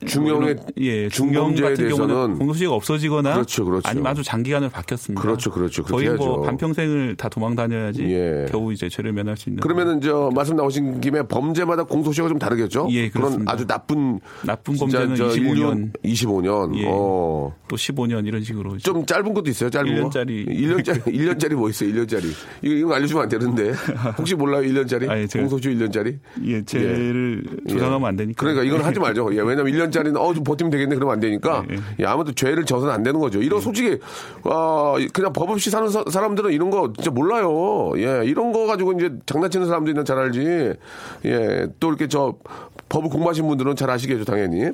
[0.05, 3.87] 중형의 물론, 예, 중형 같은 경우는 대해서는 공소시효가 없어지거나 그렇죠, 그렇죠.
[3.89, 5.21] 아니면 아주 장기간을 바뀌었습니다.
[5.21, 5.83] 그렇죠, 그렇죠.
[5.83, 6.41] 그렇게 거의 뭐.
[6.41, 8.45] 반평생을 다 도망 다녀야지 예.
[8.49, 9.61] 겨우 이제 죄를 면할 수 있는.
[9.61, 12.87] 그러면은 저 말씀 나오신 김에 범죄마다 공소시효가 좀 다르겠죠?
[12.91, 13.47] 예, 그런.
[13.47, 15.91] 아주 나쁜 나쁜 범죄는 저 25년.
[16.03, 16.75] 25년.
[16.77, 16.85] 예.
[16.87, 17.53] 어.
[17.67, 19.69] 또 15년 이런 식으로 좀 짧은 것도 있어요.
[19.69, 20.45] 짧은 1년짜리.
[20.45, 20.51] 거.
[20.51, 21.89] 1년짜리 1년짜리 뭐 있어요?
[21.91, 22.25] 1년짜리.
[22.61, 23.73] 이거 이거 알려주면 안 되는데.
[24.17, 24.61] 혹시 몰라요?
[24.63, 25.09] 1년짜리?
[25.09, 26.17] 아니, 공소시효 1년짜리?
[26.45, 28.39] 예, 죄를 조장하면 안 되니까.
[28.39, 29.29] 그러니까 이건 하지 말죠.
[29.33, 30.95] 예, 왜냐면 1년짜리는 어, 좀 버티면 되겠네.
[30.95, 31.63] 그러면 안 되니까.
[31.71, 33.41] 예, 예, 아무도 죄를 져서는 안 되는 거죠.
[33.41, 33.99] 이런 솔직히,
[34.43, 37.93] 어, 그냥 법 없이 사는 사, 사람들은 이런 거 진짜 몰라요.
[37.97, 40.73] 예, 이런 거 가지고 이제 장난치는 사람들은 잘 알지.
[41.25, 42.35] 예, 또 이렇게 저
[42.89, 44.71] 법을 공부하신 분들은 잘 아시겠죠, 당연히.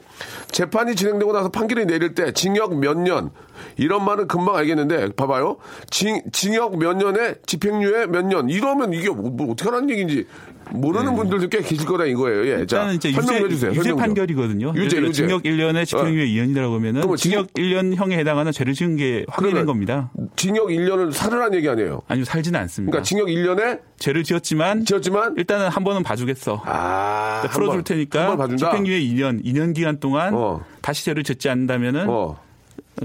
[0.52, 3.32] 재판이 진행되고 나서 판결이 내릴 때 징역 몇 년,
[3.78, 5.58] 이런 말은 금방 알겠는데, 봐봐요.
[5.90, 10.28] 징, 징역 몇 년에 집행유예 몇 년, 이러면 이게 뭐, 뭐 어떻게 하라는 얘기인지
[10.72, 12.46] 모르는 분들도 꽤 계실 거다 이거예요.
[12.48, 12.52] 예.
[12.52, 12.62] 자, 네.
[12.62, 13.72] 일단은 이제 유죄, 설명해 주세요.
[13.72, 13.98] 유죄 설명.
[14.00, 14.74] 판결이거든요.
[14.76, 15.12] 유죄, 유죄.
[15.24, 20.12] 징역 1년에 집행유예 2년이라고 하면은 징역 1년 형에 해당하는 죄를 지은 게 확인된 겁니다.
[20.36, 22.02] 징역 1년을 살으라는 얘기 아니에요.
[22.08, 22.92] 아니요, 살지는 않습니다.
[22.92, 26.62] 그러니까 징역 1년에 죄를 지었지만 지었지만 일단은 한 번은 봐주겠어.
[26.66, 28.72] 아, 그러니까 풀어줄 한 테니까 번 봐준다?
[28.72, 30.62] 집행유예 2년, 2년 기간 동안 어.
[30.82, 32.40] 다시 죄를 짓지 않는다면은 어.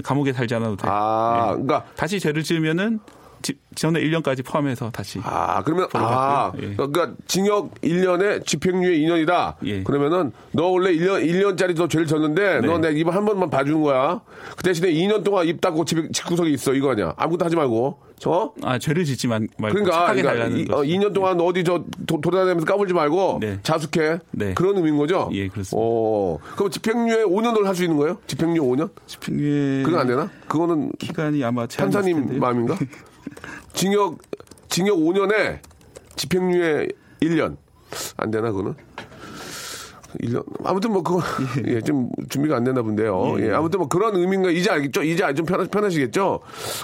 [0.03, 0.87] 감옥에 살지 않아도 돼.
[0.87, 1.53] 아, 예.
[1.53, 2.99] 그러니까 다시 죄를 지으면은
[3.41, 5.19] 지, 전에 1년까지 포함해서 다시.
[5.23, 6.73] 아, 그러면 아, 예.
[6.75, 9.55] 그러니까 징역 1년에 집행유예 2년이다.
[9.65, 9.83] 예.
[9.83, 12.67] 그러면은 너 원래 1년 1년짜리 너 죄를 졌는데 네.
[12.67, 14.19] 너 내가 입 한 번만 봐주는 거야.
[14.57, 17.13] 그 대신에 2년 동안 입 닫고 집 집구석에 있어 이거 아니야.
[17.17, 17.99] 아무것도 하지 말고.
[18.25, 18.51] 어?
[18.63, 20.65] 아, 죄를 짓지 만- 말고 그러니까, 그러니까 이.
[20.69, 23.59] 어, 2년 동안 어디 저 도, 돌아다니면서 까불지 말고 네.
[23.63, 24.19] 자숙해.
[24.31, 24.53] 네.
[24.55, 25.29] 그런 의미인 거죠?
[25.31, 25.77] 예, 그렇습니다.
[25.79, 28.17] 어, 그럼 집행유예 5년을 할 수 있는 거예요?
[28.27, 28.89] 집행유예 5년?
[29.07, 30.29] 집행유예 그건 안 되나?
[30.49, 32.39] 그거는 기간이 아마 있을 판사님.
[32.39, 32.77] 마음인가?
[33.73, 34.17] 징역
[34.69, 35.59] 징역 5년에
[36.15, 36.87] 집행유예
[37.21, 37.57] 1년
[38.17, 38.75] 안 되나 그거는?
[40.21, 41.21] 1년 아무튼 뭐 그거
[41.67, 43.35] 예, 좀 준비가 안 되나 본데요.
[43.41, 45.03] 예, 아무튼 뭐 그런 의미인가 이제 알겠죠?
[45.03, 46.39] 이제 좀 편하, 편하시겠죠?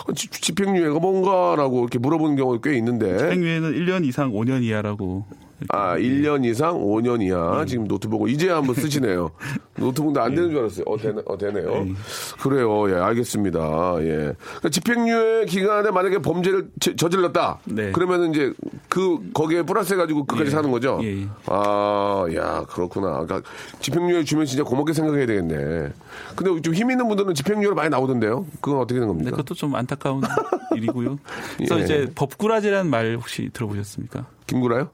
[0.08, 3.18] 어, 지- 집행유예가 뭔가라고 이렇게 물어보는 경우가 꽤 있는데.
[3.18, 5.26] 집행유예는 1년 이상 5년 이하라고.
[5.70, 7.64] 아, 1년 이상 5년 이하.
[7.66, 9.32] 지금 노트북을 이제야 한번 쓰시네요.
[9.78, 10.84] 노트북도 안 되는 줄 알았어요.
[10.88, 11.86] 어, 되네, 어, 되네요.
[12.42, 12.90] 그래요.
[12.92, 13.60] 예, 알겠습니다.
[14.02, 14.34] 예.
[14.38, 17.60] 그러니까 집행유예 기간에 만약에 범죄를 저- 저질렀다.
[17.66, 17.92] 네.
[17.92, 18.54] 그러면은 이제
[18.90, 20.52] 그, 거기에 플러스 해가지고 끝까지 예.
[20.52, 21.00] 사는 거죠.
[21.04, 21.28] 예, 예.
[21.48, 23.24] 아, 야, 그렇구나.
[23.26, 23.42] 그러니까
[23.80, 25.90] 집행유예 주면 진짜 고맙게 생각해야 되겠네.
[26.36, 28.46] 근데 좀 힘 있는 분들은 집행유예로 많이 나오던데요.
[28.62, 29.32] 그건 어떻게 된 네, 겁니까?
[29.32, 30.22] 그것도 좀 안타까운
[30.76, 31.18] 일이고요.
[31.58, 31.84] 그래서 예.
[31.84, 34.26] 이제 법꾸라지라는 말 혹시 들어보셨습니까?
[34.48, 34.90] 김구라요?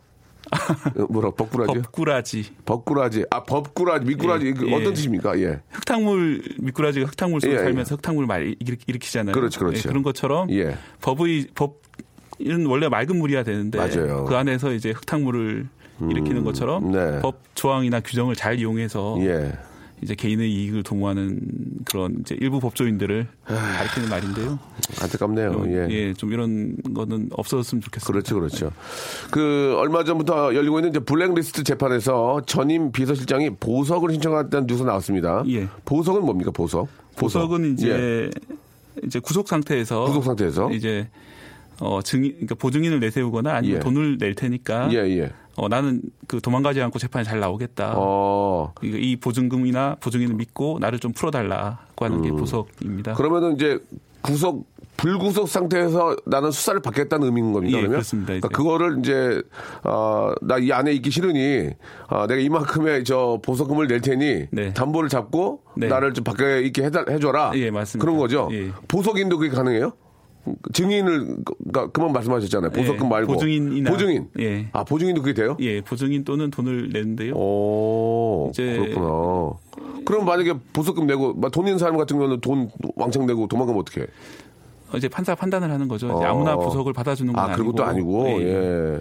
[0.98, 1.82] 어, 뭐라, 법구라지요?
[1.84, 2.46] 법꾸라지.
[2.66, 3.26] 법꾸라지.
[3.30, 4.48] 아, 법꾸라지, 미꾸라지.
[4.48, 4.76] 예, 그 예.
[4.76, 5.40] 어떤 뜻입니까?
[5.40, 5.62] 예.
[5.70, 7.60] 흙탕물 미꾸라지가 흙탕물 속에 예, 예.
[7.64, 9.34] 살면서 흙탕물 말 일으키- 일으키잖아요.
[9.34, 9.78] 그렇죠, 그렇죠.
[9.80, 10.78] 예, 그런 것처럼 예.
[11.02, 14.26] 법의 법은 원래 맑은 물이야 되는데 맞아요.
[14.26, 15.68] 그 안에서 이제 흙탕물을
[16.10, 17.20] 일으키는 것처럼 네.
[17.22, 19.54] 법 조항이나 규정을 잘 이용해서 예.
[20.02, 21.40] 이제 개인의 이익을 도모하는
[21.86, 24.60] 그런 이제 일부 법조인들을 가리키는 말인데요.
[25.02, 25.52] 안타깝네요.
[25.52, 25.88] 좀, 예.
[25.90, 28.12] 예, 좀 이런 거는 없어졌으면 좋겠습니다.
[28.12, 28.72] 그렇죠, 그렇죠.
[29.30, 35.44] 그 얼마 전부터 열리고 있는 이제 블랙리스트 재판에서 전임 비서실장이 보석을 신청했다는 뉴스 나왔습니다.
[35.50, 35.68] 예.
[35.86, 36.88] 보석은 뭡니까, 보석?
[37.16, 38.30] 보석 은 이제 예.
[39.04, 41.08] 이제 구속 상태에서 구속 상태에서 이제
[41.80, 43.80] 어 증인 그러니까 보증인을 내세우거나 아니면 예.
[43.80, 45.32] 돈을 낼 테니까 예, 예.
[45.62, 47.94] 어 나는 그 도망가지 않고 재판이 잘 나오겠다.
[47.96, 48.74] 어.
[48.84, 53.12] 이- 이 보증금이나 보증인을 믿고 나를 좀 풀어달라고 하는 게 보석입니다.
[53.12, 53.16] 음.
[53.16, 53.78] 그러면은 이제
[54.22, 54.66] 구속
[54.98, 57.78] 불구속 상태에서 나는 수사를 받겠다는 의미인 겁니다.
[57.78, 58.02] 예, 그러면.
[58.26, 59.42] 그러니까 그거를 이제
[59.84, 61.70] 어 나 이 안에 있기 싫으니
[62.08, 64.74] 어, 내가 이만큼의 저 보석금을 낼 테니 네.
[64.74, 65.88] 담보를 잡고 네.
[65.90, 67.52] 나를 좀 밖에 있게 해달, 해줘라.
[67.56, 68.04] 예, 맞습니다.
[68.04, 68.50] 그런 거죠.
[68.52, 68.72] 예.
[68.88, 69.94] 보석인도 그게 가능해요?
[70.74, 72.72] 증인을 그러니까 그만 말씀하셨잖아요.
[72.72, 74.28] 보석금 예, 말고 보증인이나 보증인.
[74.40, 74.68] 예.
[74.72, 75.56] 아 보증인도 그게 돼요?
[75.60, 77.34] 예, 보증인 또는 돈을 내는데요.
[77.36, 79.54] 오, 이제- 그렇구나.
[80.06, 84.02] 그럼 만약에 보석금 내고 막돈 있는 사람 같은 경우는 돈 왕창 내고 도망가면 어떻게?
[84.02, 84.08] 해?
[84.94, 86.10] 어, 이제 판사 판단을 하는 거죠.
[86.12, 86.24] 어.
[86.24, 87.64] 아무나 보석을 받아주는 건 아, 아니고.
[87.72, 88.44] 그것도 아니고, 예.
[88.96, 89.00] 예.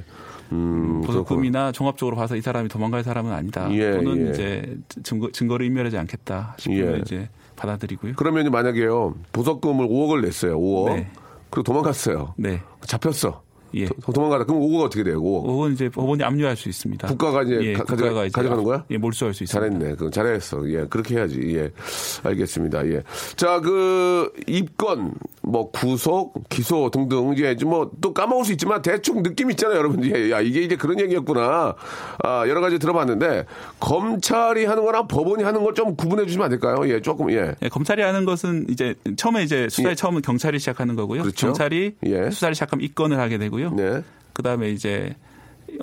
[0.53, 3.73] 음, 보석금이나 종합적으로 봐서 이 사람이 도망갈 사람은 아니다.
[3.73, 4.31] 예, 또는 예.
[4.31, 6.99] 이제 증거, 증거를 인멸하지 않겠다 싶으면 예.
[7.01, 8.15] 이제 받아들이고요.
[8.17, 10.95] 그러면 만약에요, 보석금을 5억을 냈어요, 5억.
[10.95, 11.09] 네.
[11.51, 12.35] 그리고 도망갔어요.
[12.39, 12.63] 네.
[12.87, 13.43] 잡혔어.
[13.75, 13.87] 예.
[13.87, 14.45] 도, 도망가다.
[14.45, 15.47] 그럼 5억 어떻게 5억?
[15.47, 17.09] 그건 이제 법원이 압류할 수 있습니다.
[17.09, 18.85] 국가가 이제 예, 가, 국가가 이제 가져가는 거야?
[18.91, 19.69] 예, 몰수할 수 있습니다.
[19.79, 19.97] 잘했네.
[19.97, 20.69] 그 잘했어.
[20.71, 21.41] 예, 그렇게 해야지.
[21.57, 21.71] 예,
[22.23, 22.87] 알겠습니다.
[22.89, 23.03] 예,
[23.37, 29.51] 자, 그 입건, 뭐 구속, 기소 등등 이제 뭐 또 까먹을 수 있지만 대충 느낌
[29.51, 30.05] 있잖아요, 여러분.
[30.05, 31.75] 예, 야 이게 이제 그런 얘기였구나.
[32.23, 33.47] 아, 여러 가지 들어봤는데
[33.81, 36.77] 검찰이 하는 거랑 법원이 하는 걸 좀 구분해 주시면 안 될까요?
[36.89, 37.55] 예, 조금 예.
[37.63, 39.95] 예, 검찰이 하는 것은 이제 처음에 이제 수사의 예.
[39.95, 41.23] 처음은 경찰이 시작하는 거고요.
[41.23, 41.47] 그렇죠.
[41.47, 42.29] 경찰이 예.
[42.31, 43.71] 수사를 시작하면 입건을 하게 되고 요.
[43.71, 44.03] 네.
[44.33, 45.15] 그다음에 이제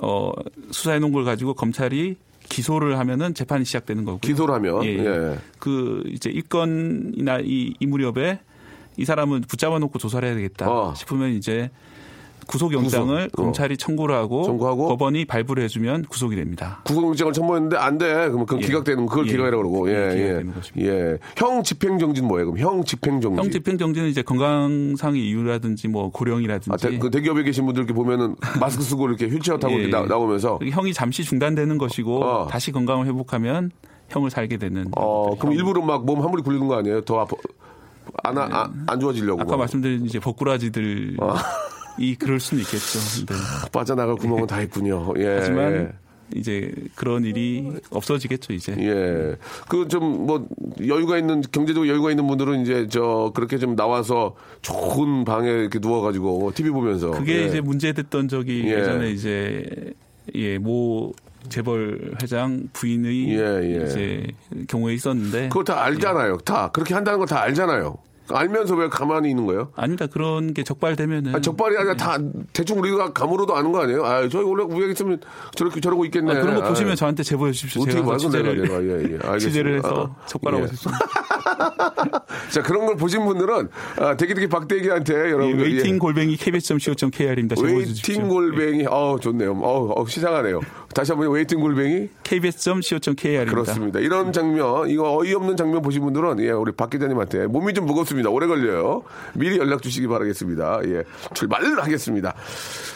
[0.02, 0.32] 어
[0.70, 2.16] 수사해 놓은 걸 가지고 검찰이
[2.48, 4.20] 기소를 하면은 재판이 시작되는 거고요.
[4.20, 5.04] 기소를 하면 예, 예.
[5.04, 5.38] 예.
[5.58, 8.40] 그 이제 입건이나 이, 이 무렵에
[8.96, 10.94] 이 사람은 붙잡아 놓고 조사를 해야 되겠다 어.
[10.94, 11.70] 싶으면 이제
[12.48, 13.42] 구속영장을 구속, 어.
[13.44, 14.88] 검찰이 청구를 하고, 청구하고?
[14.88, 16.80] 법원이 발부를 해주면 구속이 됩니다.
[16.84, 18.08] 구속영장을 청구했는데 안 돼.
[18.08, 18.66] 그러면 그건 예.
[18.66, 19.30] 기각되는 그걸 예.
[19.30, 19.90] 기각이라고 그러고.
[19.90, 20.42] 예, 예,
[20.78, 20.84] 예.
[20.84, 21.18] 예.
[21.36, 22.50] 형 집행정지는 뭐예요?
[22.50, 23.38] 그럼 형 집행정지.
[23.40, 28.34] 형 집행정지는 이제 건강상의 이유라든지 뭐 고령이라든지 아, 대, 그 대기업에 계신 분들 이렇게 보면은
[28.58, 29.82] 마스크 쓰고 이렇게 휠체어 타고 예.
[29.84, 32.46] 이렇게 나, 나오면서 형이 잠시 중단되는 것이고 어.
[32.48, 33.70] 다시 건강을 회복하면
[34.08, 34.86] 형을 살게 되는.
[34.96, 35.58] 어, 그럼 형.
[35.58, 37.02] 일부러 막몸한 무리 굴리는 거 아니에요?
[37.02, 37.36] 더 아파
[38.24, 39.42] 안, 아, 안 좋아지려고.
[39.42, 41.18] 아까 말씀드린 이제 벗꾸라지들
[41.98, 42.98] 이 그럴 수는 있겠죠.
[43.26, 43.34] 근데
[43.72, 45.12] 빠져나갈 구멍은 다 있군요.
[45.18, 45.26] 예.
[45.38, 45.92] 하지만
[46.34, 48.74] 이제 그런 일이 없어지겠죠 이제.
[48.78, 49.36] 예.
[49.68, 50.46] 그 좀 뭐
[50.86, 56.52] 여유가 있는 경제적으로 여유가 있는 분들은 이제 저 그렇게 좀 나와서 좋은 방에 이렇게 누워가지고
[56.54, 57.46] TV 보면서 그게 예.
[57.46, 58.78] 이제 문제됐던 적이 예.
[58.80, 58.84] 예.
[58.84, 59.64] 전에 이제
[60.34, 61.14] 예모
[61.48, 63.86] 재벌 회장 부인의 예, 예.
[63.86, 64.26] 이제
[64.68, 66.38] 경우에 있었는데 그거 다 알잖아요.
[66.38, 67.96] 다 그렇게 한다는 거다 알잖아요.
[68.30, 69.70] 알면서 왜 가만히 있는 거예요?
[69.76, 70.06] 아닙니다.
[70.06, 72.18] 그런 게 적발되면은 아니, 적발이 아니라 다
[72.52, 74.04] 대충 우리가 감으로도 아는 거 아니에요?
[74.04, 75.20] 아, 저희 원래 우리 있으면
[75.54, 76.32] 저렇게 저러고 있겠네.
[76.32, 77.82] 아, 그런 거 아, 보시면 저한테 제보해 주십시오.
[77.82, 78.12] 어떻게 제가 봐요?
[78.12, 79.18] 가서 내가, 내가, 예, 예.
[79.22, 79.38] 알겠습니다.
[79.38, 80.68] 취재를 해서 아, 적발하고 예.
[80.68, 81.06] 싶습니다.
[82.50, 83.68] 자, 그런 걸 보신 분들은
[83.98, 87.60] 아, 대기대기 박대기한테 이 여러분 waiting 골뱅이 kbs.co.kr입니다.
[87.60, 89.52] waiting 골뱅이 어 좋네요.
[89.52, 90.60] 어, 어 시장하네요.
[90.94, 93.50] 다시 한번 waiting 골뱅이 kbs.co.kr입니다.
[93.50, 94.00] 그렇습니다.
[94.00, 98.30] 이런 장면, 이거 어이없는 장면 보신 분들은, 예, 우리 박 기자님한테 몸이 좀 무겁습니다.
[98.30, 99.02] 오래 걸려요.
[99.34, 100.80] 미리 연락 주시기 바라겠습니다.
[100.86, 102.34] 예, 출발하겠습니다.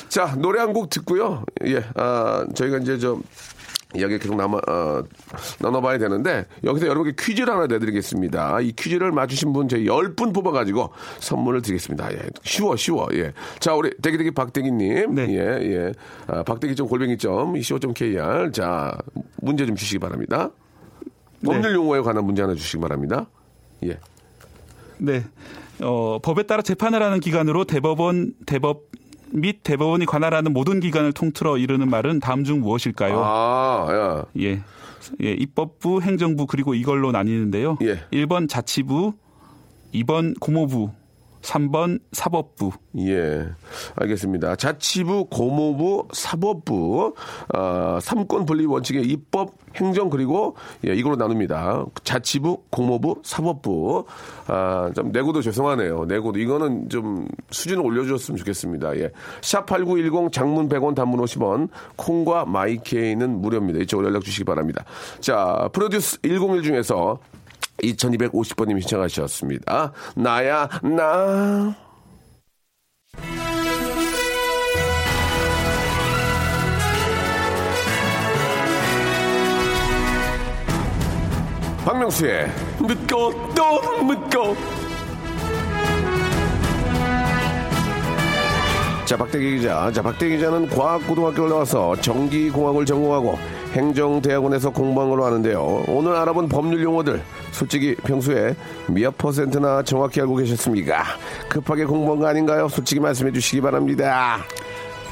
[0.08, 1.44] 자, 노래 한 곡 듣고요.
[1.66, 3.22] 예, 아, 저희가 이제 좀,
[3.94, 5.02] 이야기 계속 남아, 어,
[5.60, 8.60] 나눠봐야 되는데, 여기서 여러분께 퀴즈를 하나 내드리겠습니다.
[8.60, 12.12] 이 퀴즈를 맞추신 분 저희 10분 뽑아가지고 선물을 드리겠습니다.
[12.12, 13.32] 예, 쉬워, 쉬워, 예.
[13.58, 15.14] 자, 우리 대기대기 박대기님.
[15.14, 15.26] 네.
[15.30, 15.92] 예, 예.
[16.26, 18.52] 아, 박대기.점 골뱅이.점, co.kr.
[18.52, 18.96] 자,
[19.36, 20.50] 문제 좀 주시기 바랍니다.
[21.44, 23.26] 법률 용어에 관한 문제 하나 주시기 바랍니다.
[23.84, 23.98] 예.
[24.98, 25.24] 네.
[25.80, 28.91] 어, 법에 따라 재판을 하는 기관으로 대법원, 대법
[29.32, 33.22] 및 대법원이 관할하는 모든 기관을 통틀어 이르는 말은 다음 중 무엇일까요?
[33.24, 34.24] 아, 야.
[34.40, 34.62] 예.
[35.22, 37.78] 예, 입법부, 행정부 그리고 이걸로 나뉘는데요.
[37.82, 37.98] 예.
[38.12, 39.14] 1번 자치부,
[39.94, 40.90] 2번 고모부,
[41.42, 42.70] 3번 사법부.
[42.98, 43.46] 예.
[43.96, 44.56] 알겠습니다.
[44.56, 47.14] 자치부, 고모부, 사법부,
[47.54, 51.86] 어, 삼권 분리 원칙의 입법, 행정, 그리고, 예, 이걸로 나눕니다.
[52.04, 54.04] 자치부, 고모부, 사법부.
[54.46, 56.04] 아, 좀 내고도 죄송하네요.
[56.04, 56.38] 내고도.
[56.38, 58.96] 이거는 좀 수준을 올려주셨으면 좋겠습니다.
[58.98, 59.10] 예.
[59.40, 63.80] 샵8910 장문 100원 단문 50원, 콩과 마이케이는 무료입니다.
[63.80, 64.84] 이쪽으로 연락 주시기 바랍니다.
[65.20, 67.18] 자, 프로듀스 101 중에서
[67.82, 69.92] 2250번님이 신청하셨습니다.
[70.16, 71.74] 나야, 나.
[81.84, 84.56] 박명수의 묻고 또 묻고
[89.04, 93.36] 자 박대기 기자 자 박대기 기자는 과학고등학교를 나와서 전기공학을 전공하고
[93.72, 98.54] 행정대학원에서 공부한 걸로 아는데요 오늘 알아본 법률 용어들 솔직히 평소에
[98.88, 101.04] 몇 퍼센트나 정확히 알고 계셨습니까
[101.48, 104.38] 급하게 공부한 거 아닌가요 솔직히 말씀해 주시기 바랍니다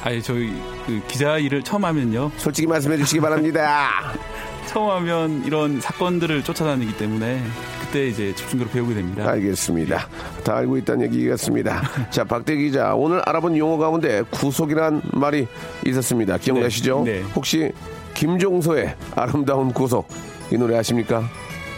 [0.02, 0.50] 아니, 저희
[0.86, 2.30] 그 기자 일을 처음 하면요.
[2.38, 4.14] 솔직히 말씀해 주시기 바랍니다
[4.66, 7.42] 처음 하면 이런 사건들을 쫓아다니기 때문에
[7.80, 9.28] 그때 이제 집중적으로 배우게 됩니다.
[9.28, 10.06] 알겠습니다.
[10.44, 11.82] 다 알고 있다는 얘기 같습니다.
[12.10, 15.48] 자, 박대기 기자, 오늘 알아본 용어 가운데 구속이란 말이
[15.84, 16.38] 있었습니다.
[16.38, 17.02] 기억나시죠?
[17.04, 17.22] 네, 네.
[17.34, 17.72] 혹시
[18.20, 20.06] 김종서의 아름다운 구속
[20.52, 21.22] 이 노래 아십니까?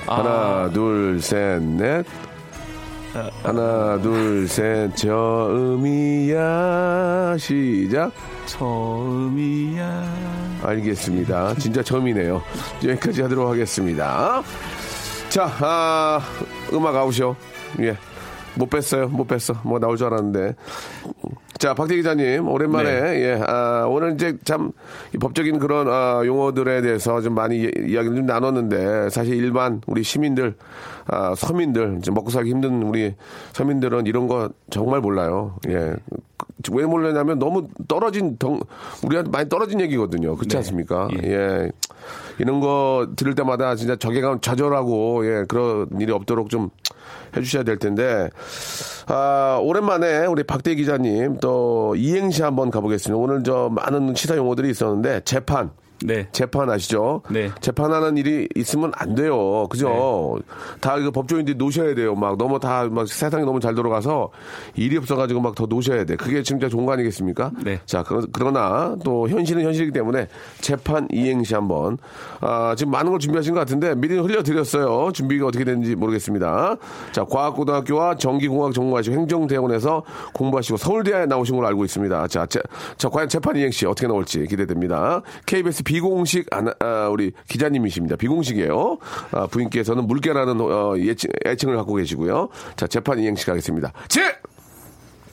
[0.08, 0.16] 아.
[0.16, 2.04] 하나, 둘, 셋, 넷.
[3.44, 6.36] 하나, 둘, 셋, 처음이야.
[7.38, 8.10] 시작.
[8.46, 10.04] 처음이야.
[10.64, 11.54] 알겠습니다.
[11.54, 12.42] 진짜 처음이네요.
[12.84, 14.42] 여기까지 하도록 하겠습니다.
[15.28, 16.20] 자, 아,
[16.72, 17.36] 음악 아우쇼.
[17.82, 17.96] 예.
[18.56, 19.08] 못 뺐어요.
[19.08, 19.54] 못 뺐어.
[19.64, 20.54] 뭐 나올 줄 알았는데.
[21.58, 24.72] 자, 박대 기자님, 오랜만에, 예, 아, 오늘 이제 참,
[25.14, 30.02] 이 법적인 그런, 아, 용어들에 대해서 좀 많이 이- 이야기를 좀 나눴는데, 사실 일반 우리
[30.02, 30.54] 시민들,
[31.06, 33.14] 아, 서민들, 이제 먹고 살기 힘든 우리
[33.52, 35.54] 서민들은 이런 거 정말 몰라요.
[35.68, 35.94] 예.
[36.72, 38.60] 왜 몰라냐면 너무 떨어진, 덩,
[39.04, 40.36] 우리한테 많이 떨어진 얘기거든요.
[40.36, 40.56] 그렇지 네.
[40.58, 41.08] 않습니까?
[41.22, 41.28] 예.
[41.28, 41.70] 예.
[42.38, 46.70] 이런 거 들을 때마다 진짜 적개감 좌절하고, 예, 그런 일이 없도록 좀
[47.36, 48.30] 해주셔야 될 텐데,
[49.06, 53.16] 아, 오랜만에 우리 박대 기자님 또 이행시 한번 가보겠습니다.
[53.16, 55.70] 오늘 저 많은 시사 용어들이 있었는데, 재판,
[56.04, 56.28] 네.
[56.32, 57.22] 재판 아시죠?
[57.30, 57.50] 네.
[57.60, 59.66] 재판하는 일이 있으면 안 돼요.
[59.68, 60.38] 그죠?
[60.80, 62.14] 다 이거 법조인들이 노셔야 돼요.
[62.14, 64.30] 막 너무 다 막 세상이 너무 잘 돌아가서
[64.76, 66.16] 일이 없어가지고 막 더 노셔야 돼.
[66.16, 67.50] 그게 진짜 좋은 거 아니겠습니까?
[67.62, 67.78] 네.
[67.84, 70.26] 자, 그러, 그러나 또 현실은 현실이기 때문에
[70.62, 71.98] 재판 이행시 한번
[72.40, 75.12] 아, 지금 많은 걸 준비하신 것 같은데 미리 흘려드렸어요.
[75.12, 76.76] 준비가 어떻게 되는지 모르겠습니다.
[77.12, 82.26] 자, 과학고등학교와 전기공학 전공하시고 행정대학원에서 공부하시고 서울대에 나오신 걸로 알고 있습니다.
[82.28, 82.60] 자, 제,
[82.96, 85.20] 자 과연 재판 이행시 어떻게 나올지 기대됩니다.
[85.44, 88.16] KBS 비공식 아나- 아, 우리 기자님이십니다.
[88.16, 88.96] 비공식이에요.
[89.32, 92.48] 아, 부인께서는 물개라는 어, 예칭, 애칭을 갖고 계시고요.
[92.76, 93.92] 자, 재판 이행시 가겠습니다.
[94.08, 94.22] 제!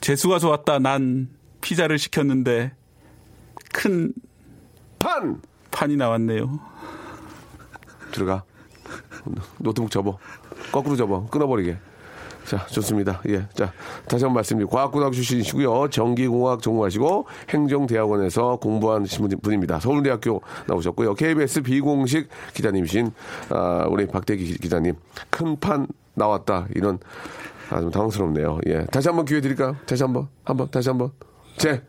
[0.02, 0.78] 재수가 좋았다.
[0.80, 1.30] 난
[1.62, 2.72] 피자를 시켰는데
[3.72, 4.12] 큰
[4.98, 5.40] 판!
[5.70, 6.60] 판이 나왔네요.
[8.12, 8.44] 들어가.
[9.60, 10.18] 노트북 접어.
[10.72, 11.26] 거꾸로 접어.
[11.30, 11.78] 끊어버리게.
[12.46, 13.20] 자, 좋습니다.
[13.28, 13.46] 예.
[13.54, 13.72] 자,
[14.08, 14.74] 다시 한 번 말씀드립니다.
[14.76, 15.88] 과학고등학교 출신이시고요.
[15.90, 19.78] 전기공학 전공하시고 행정대학원에서 공부하신 분- 분입니다.
[19.80, 21.14] 서울대학교 나오셨고요.
[21.14, 23.12] KBS 비공식 기자님이신,
[23.50, 24.94] 아, 우리 박대기 기- 기자님.
[25.30, 26.66] 큰 판 나왔다.
[26.74, 26.98] 이런,
[27.70, 28.58] 아, 좀 당황스럽네요.
[28.66, 28.84] 예.
[28.86, 29.76] 다시 한번 기회 드릴까요?
[29.86, 30.28] 다시 한 번.
[30.44, 31.10] 한 번, 다시 한 번.
[31.56, 31.82] 제.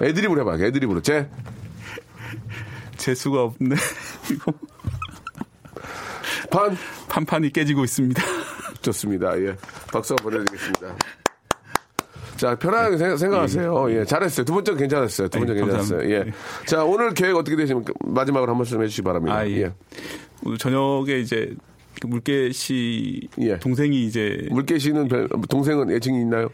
[0.00, 0.64] 애드립으로 해봐.
[0.64, 1.02] 애드립으로.
[1.02, 1.28] 제.
[2.96, 3.76] 재수가 없네.
[4.32, 4.52] 이거
[6.50, 6.76] 판.
[7.08, 8.22] 판판이 깨지고 있습니다.
[8.82, 9.38] 좋습니다.
[9.40, 9.56] 예.
[9.92, 10.96] 박수 한번 보내드리겠습니다.
[12.36, 13.90] 자, 편하게 생- 생각하세요.
[13.92, 14.44] 예, 잘했어요.
[14.44, 15.28] 두 번째 괜찮았어요.
[15.28, 16.00] 두 번째 네, 괜찮았어요.
[16.04, 16.18] 예.
[16.18, 16.38] 감사합니다.
[16.66, 17.92] 자, 오늘 계획 어떻게 되십니까?
[18.04, 19.36] 마지막으로 한 말씀 해주시기 바랍니다.
[19.38, 19.72] 아, 예.
[20.44, 21.52] 오늘 저녁에 이제
[22.00, 23.58] 그 물개 씨 예.
[23.58, 26.48] 동생이 이제 물개 씨는 별- 동생은 애칭이 있나요?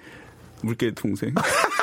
[0.63, 1.35] 물개 동생.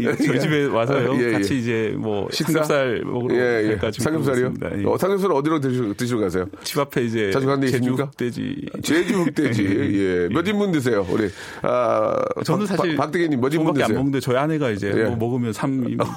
[0.00, 1.14] 이 저희 집에 와서요.
[1.20, 1.32] 예, 예.
[1.32, 2.52] 같이 이제 뭐 식사?
[2.64, 3.76] 삼겹살 먹으러 예, 예.
[3.76, 4.54] 갈까 삼겹살이요?
[4.78, 4.84] 예.
[4.86, 6.46] 어, 삼겹살은 어디로 드시러, 드시러 가세요?
[6.64, 8.04] 집 앞에 이제 자주 가는 데 제주 있습니까?
[8.06, 8.66] 흑돼지.
[8.82, 9.62] 제주 흑돼지.
[10.30, 10.34] 예.
[10.34, 11.06] 몇 인분 드세요?
[11.10, 11.28] 우리,
[11.62, 13.98] 아, 저는 박- 사실 박- 박대기님 몇 인분 저밖에 안 드세요?
[13.98, 15.04] 먹는데 저희 아내가 이제 예.
[15.04, 15.98] 뭐 먹으면 3인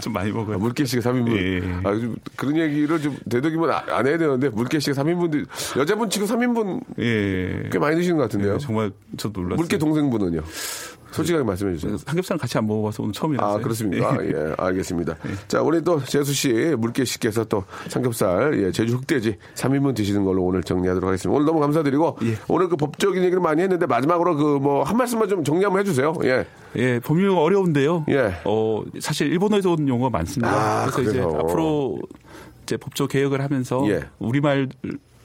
[0.00, 0.58] 좀 많이 먹어요.
[0.58, 1.36] 물개 씨가 3인분.
[1.36, 1.74] 예, 예.
[1.84, 5.46] 아, 좀 그런 얘기를 좀 되도록이면 아- 안 해야 되는데, 물개 씨가 3인분,
[5.78, 7.68] 여자분 치고 3인분 예.
[7.70, 8.54] 꽤 많이 드시는 것 같은데요.
[8.54, 9.56] 예, 정말 저 놀랐어요.
[9.56, 10.42] 물개 동생분은요?
[11.14, 11.96] 솔직하게 말씀해 주세요.
[11.96, 13.54] 삼겹살은 같이 안 먹어봐서 오늘 처음이라서요.
[13.54, 14.18] 아, 그렇습니까?
[14.24, 15.16] 예, 알겠습니다.
[15.48, 20.42] 자, 우리 또 재수 씨, 물개 씨께서 또 삼겹살, 예, 제주 흑돼지 3인분 드시는 걸로
[20.42, 21.34] 오늘 정리하도록 하겠습니다.
[21.34, 22.36] 오늘 너무 감사드리고, 예.
[22.48, 26.14] 오늘 그 법적인 얘기를 많이 했는데, 마지막으로 그 뭐, 한 말씀만 좀 정리 한번 해주세요.
[26.24, 26.46] 예.
[26.76, 28.06] 예, 법률 어려운데요.
[28.10, 28.34] 예.
[28.44, 30.50] 어, 사실 일본어에서 온 용어가 많습니다.
[30.50, 31.38] 아, 그래서 이제 그래서.
[31.38, 31.98] 앞으로
[32.64, 34.00] 이제 법조 개혁을 하면서 예.
[34.18, 34.68] 우리말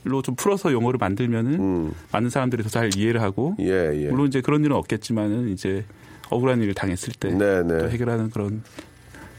[0.03, 3.65] 로좀 풀어서 용어를 만들면은 많은 사람들이 더 잘 이해를 하고 음.
[3.65, 4.09] 예, 예.
[4.09, 5.83] 물론 이제 그런 일은 없겠지만은 이제
[6.29, 7.79] 억울한 일을 당했을 때 네, 네.
[7.79, 8.61] 또 해결하는 그런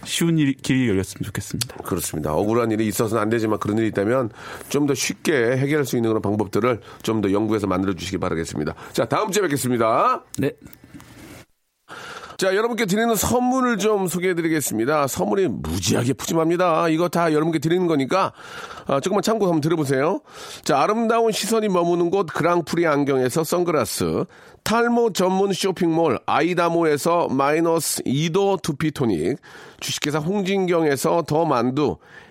[0.05, 1.77] 쉬운 일, 길이 열렸으면 좋겠습니다.
[1.85, 2.35] 그렇습니다.
[2.35, 4.31] 억울한 일이 있어서는 안 되지만 그런 일이 있다면
[4.71, 8.75] 좀 더 쉽게 해결할 수 있는 그런 방법들을 좀 더 연구해서 만들어 주시기 바라겠습니다.
[8.93, 10.25] 자, 다음 주에 뵙겠습니다.
[10.39, 10.53] 네.
[12.41, 15.09] 자, 여러분께 드리는 선물을 좀 소개해 드리겠습니다.
[15.09, 16.89] 선물이 무지하게 푸짐합니다.
[16.89, 18.33] 이거 다 여러분께 드리는 거니까,
[18.87, 20.23] 아, 조금만 참고 한번 들어보세요.
[20.65, 24.25] 자, 아름다운 시선이 머무는 곳 그랑프리 안경에서 선글라스,
[24.65, 29.37] 탈모 전문 쇼핑몰 아이다모에서 마이너스 2도 두피토닉,
[29.81, 31.99] 주식회사 홍진경에서 더 만두,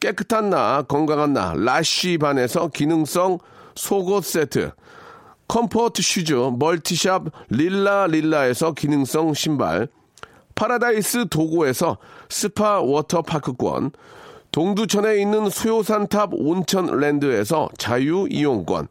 [0.00, 3.38] 깨끗한 나 건강한 나 라쉬 반에서 기능성
[3.74, 4.70] 속옷 세트,
[5.48, 9.88] comfort shoes multi shop 릴라 릴라에서 기능성 신발,
[10.54, 13.92] 파라다이스 도고에서 스파 워터파크권,
[14.50, 18.88] 동두천에 있는 수요산탑 온천랜드에서 자유이용권,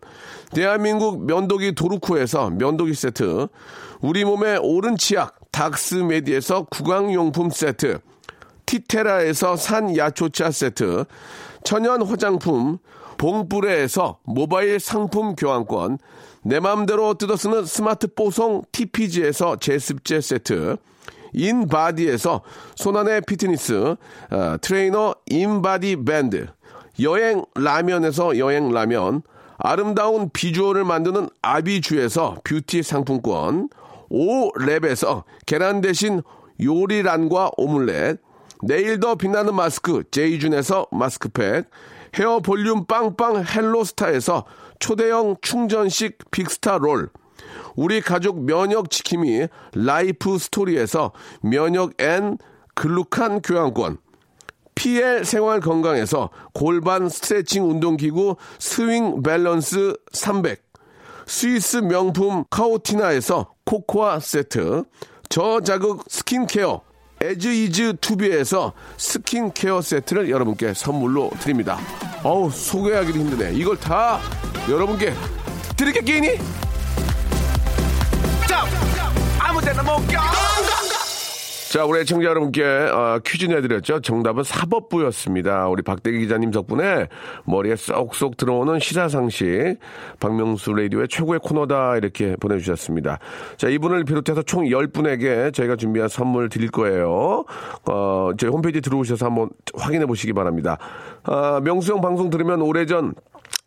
[0.54, 3.48] 대한민국 면도기 도루쿠에서 면도기 세트,
[4.02, 8.00] 우리 몸의 오른 치약 닥스메디에서 구강용품 세트,
[8.68, 11.06] 티테라에서 산 야초차 세트,
[11.64, 12.78] 천연 화장품
[13.18, 15.98] 봉뿌레에서 모바일 상품 교환권,
[16.44, 20.78] 내 맘대로 뜯어쓰는 스마트 뽀송 TPG에서 제습제 세트,
[21.34, 22.42] 인바디에서
[22.76, 23.96] 손안의 피트니스
[24.32, 26.48] 어, 트레이너 인바디 밴드,
[27.02, 29.24] 여행 라면에서 여행 라면,
[29.58, 33.70] 아름다운 비주얼을 만드는 아비주에서 뷰티 상품권,
[34.12, 36.22] 오랩에서 계란 대신
[36.62, 38.20] 요리란과 오믈렛,
[38.64, 41.70] 내일 더 빛나는 마스크 제이준에서 마스크팩,
[42.16, 44.46] 헤어 볼륨 빵빵 헬로스타에서
[44.80, 47.10] 초대형 충전식 빅스타 롤,
[47.76, 52.38] 우리 가족 면역 지킴이 라이프 스토리에서 면역 앤
[52.74, 53.98] 글루칸 교환권,
[54.76, 60.64] PL 생활 건강에서 골반 스트레칭 운동기구 스윙 밸런스 300,
[61.26, 64.84] 스위스 명품 카오티나에서 코코아 세트,
[65.30, 66.87] 저자극 스킨케어
[67.22, 71.78] 에즈이즈 투비에서 스킨케어 세트를 여러분께 선물로 드립니다.
[72.24, 73.54] 어우 소개하기도 힘드네.
[73.54, 74.20] 이걸 다
[74.70, 75.14] 여러분께
[75.76, 76.40] 드릴게 끼니?
[79.40, 80.97] 아무 데나 못 가.
[81.78, 84.02] 자, 우리 애청자 여러분께 어, 퀴즈 내드렸죠.
[84.02, 85.68] 정답은 사법부였습니다.
[85.68, 87.08] 우리 박대기 기자님 덕분에
[87.46, 89.78] 머리에 쏙쏙 들어오는 시사상식
[90.20, 93.20] 박명수 라디오의 최고의 코너다 이렇게 보내주셨습니다.
[93.58, 97.46] 자, 이분을 비롯해서 총 10분에게 저희가 준비한 선물 드릴 거예요.
[97.86, 100.80] 어, 저희 홈페이지 들어오셔서 한번 확인해 보시기 바랍니다.
[101.26, 103.14] 아, 명수 형 방송 들으면 오래전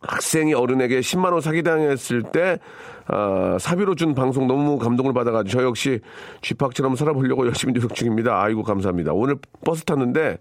[0.00, 2.58] 학생이 어른에게 10만 원 사기당했을 때
[3.06, 6.00] 아, 사비로 준 방송 너무 감동을 받아가지고 저 역시
[6.42, 8.40] 쥐팍처럼 살아보려고 열심히 노력 중입니다.
[8.42, 9.12] 아이고 감사합니다.
[9.12, 10.38] 오늘 버스 탔는데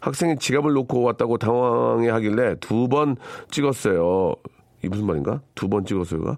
[0.00, 3.16] 학생이 지갑을 놓고 왔다고 당황해 하길래 두 번
[3.50, 4.34] 찍었어요.
[4.84, 5.40] 이 무슨 말인가?
[5.54, 6.36] 두 번 찍었어요가?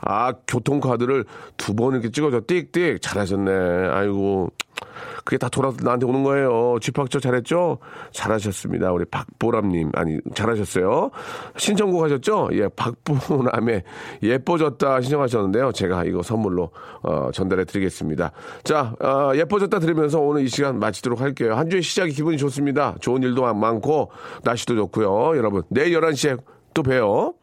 [0.00, 1.24] 아 교통카드를
[1.56, 3.50] 두 번 이렇게 찍어줘 띡띡 잘하셨네.
[3.90, 4.50] 아이고
[5.24, 6.78] 그게 다 돌아서 나한테 오는 거예요.
[6.80, 7.78] 쥐팍저 잘했죠?
[8.12, 8.92] 잘하셨습니다.
[8.92, 9.92] 우리 박보람님.
[9.94, 11.10] 아니, 잘하셨어요.
[11.56, 12.50] 신청곡 하셨죠?
[12.52, 13.82] 예, 박보람의
[14.22, 15.72] 예뻐졌다 신청하셨는데요.
[15.72, 16.70] 제가 이거 선물로,
[17.02, 18.32] 어, 전달해 드리겠습니다.
[18.64, 21.54] 자, 어, 예뻐졌다 들으면서 오늘 이 시간 마치도록 할게요.
[21.54, 22.96] 한 주의 시작이 기분이 좋습니다.
[23.00, 24.10] 좋은 일도 많고,
[24.42, 25.36] 날씨도 좋고요.
[25.38, 26.38] 여러분, 내일 11시에
[26.74, 27.34] 또 봬요.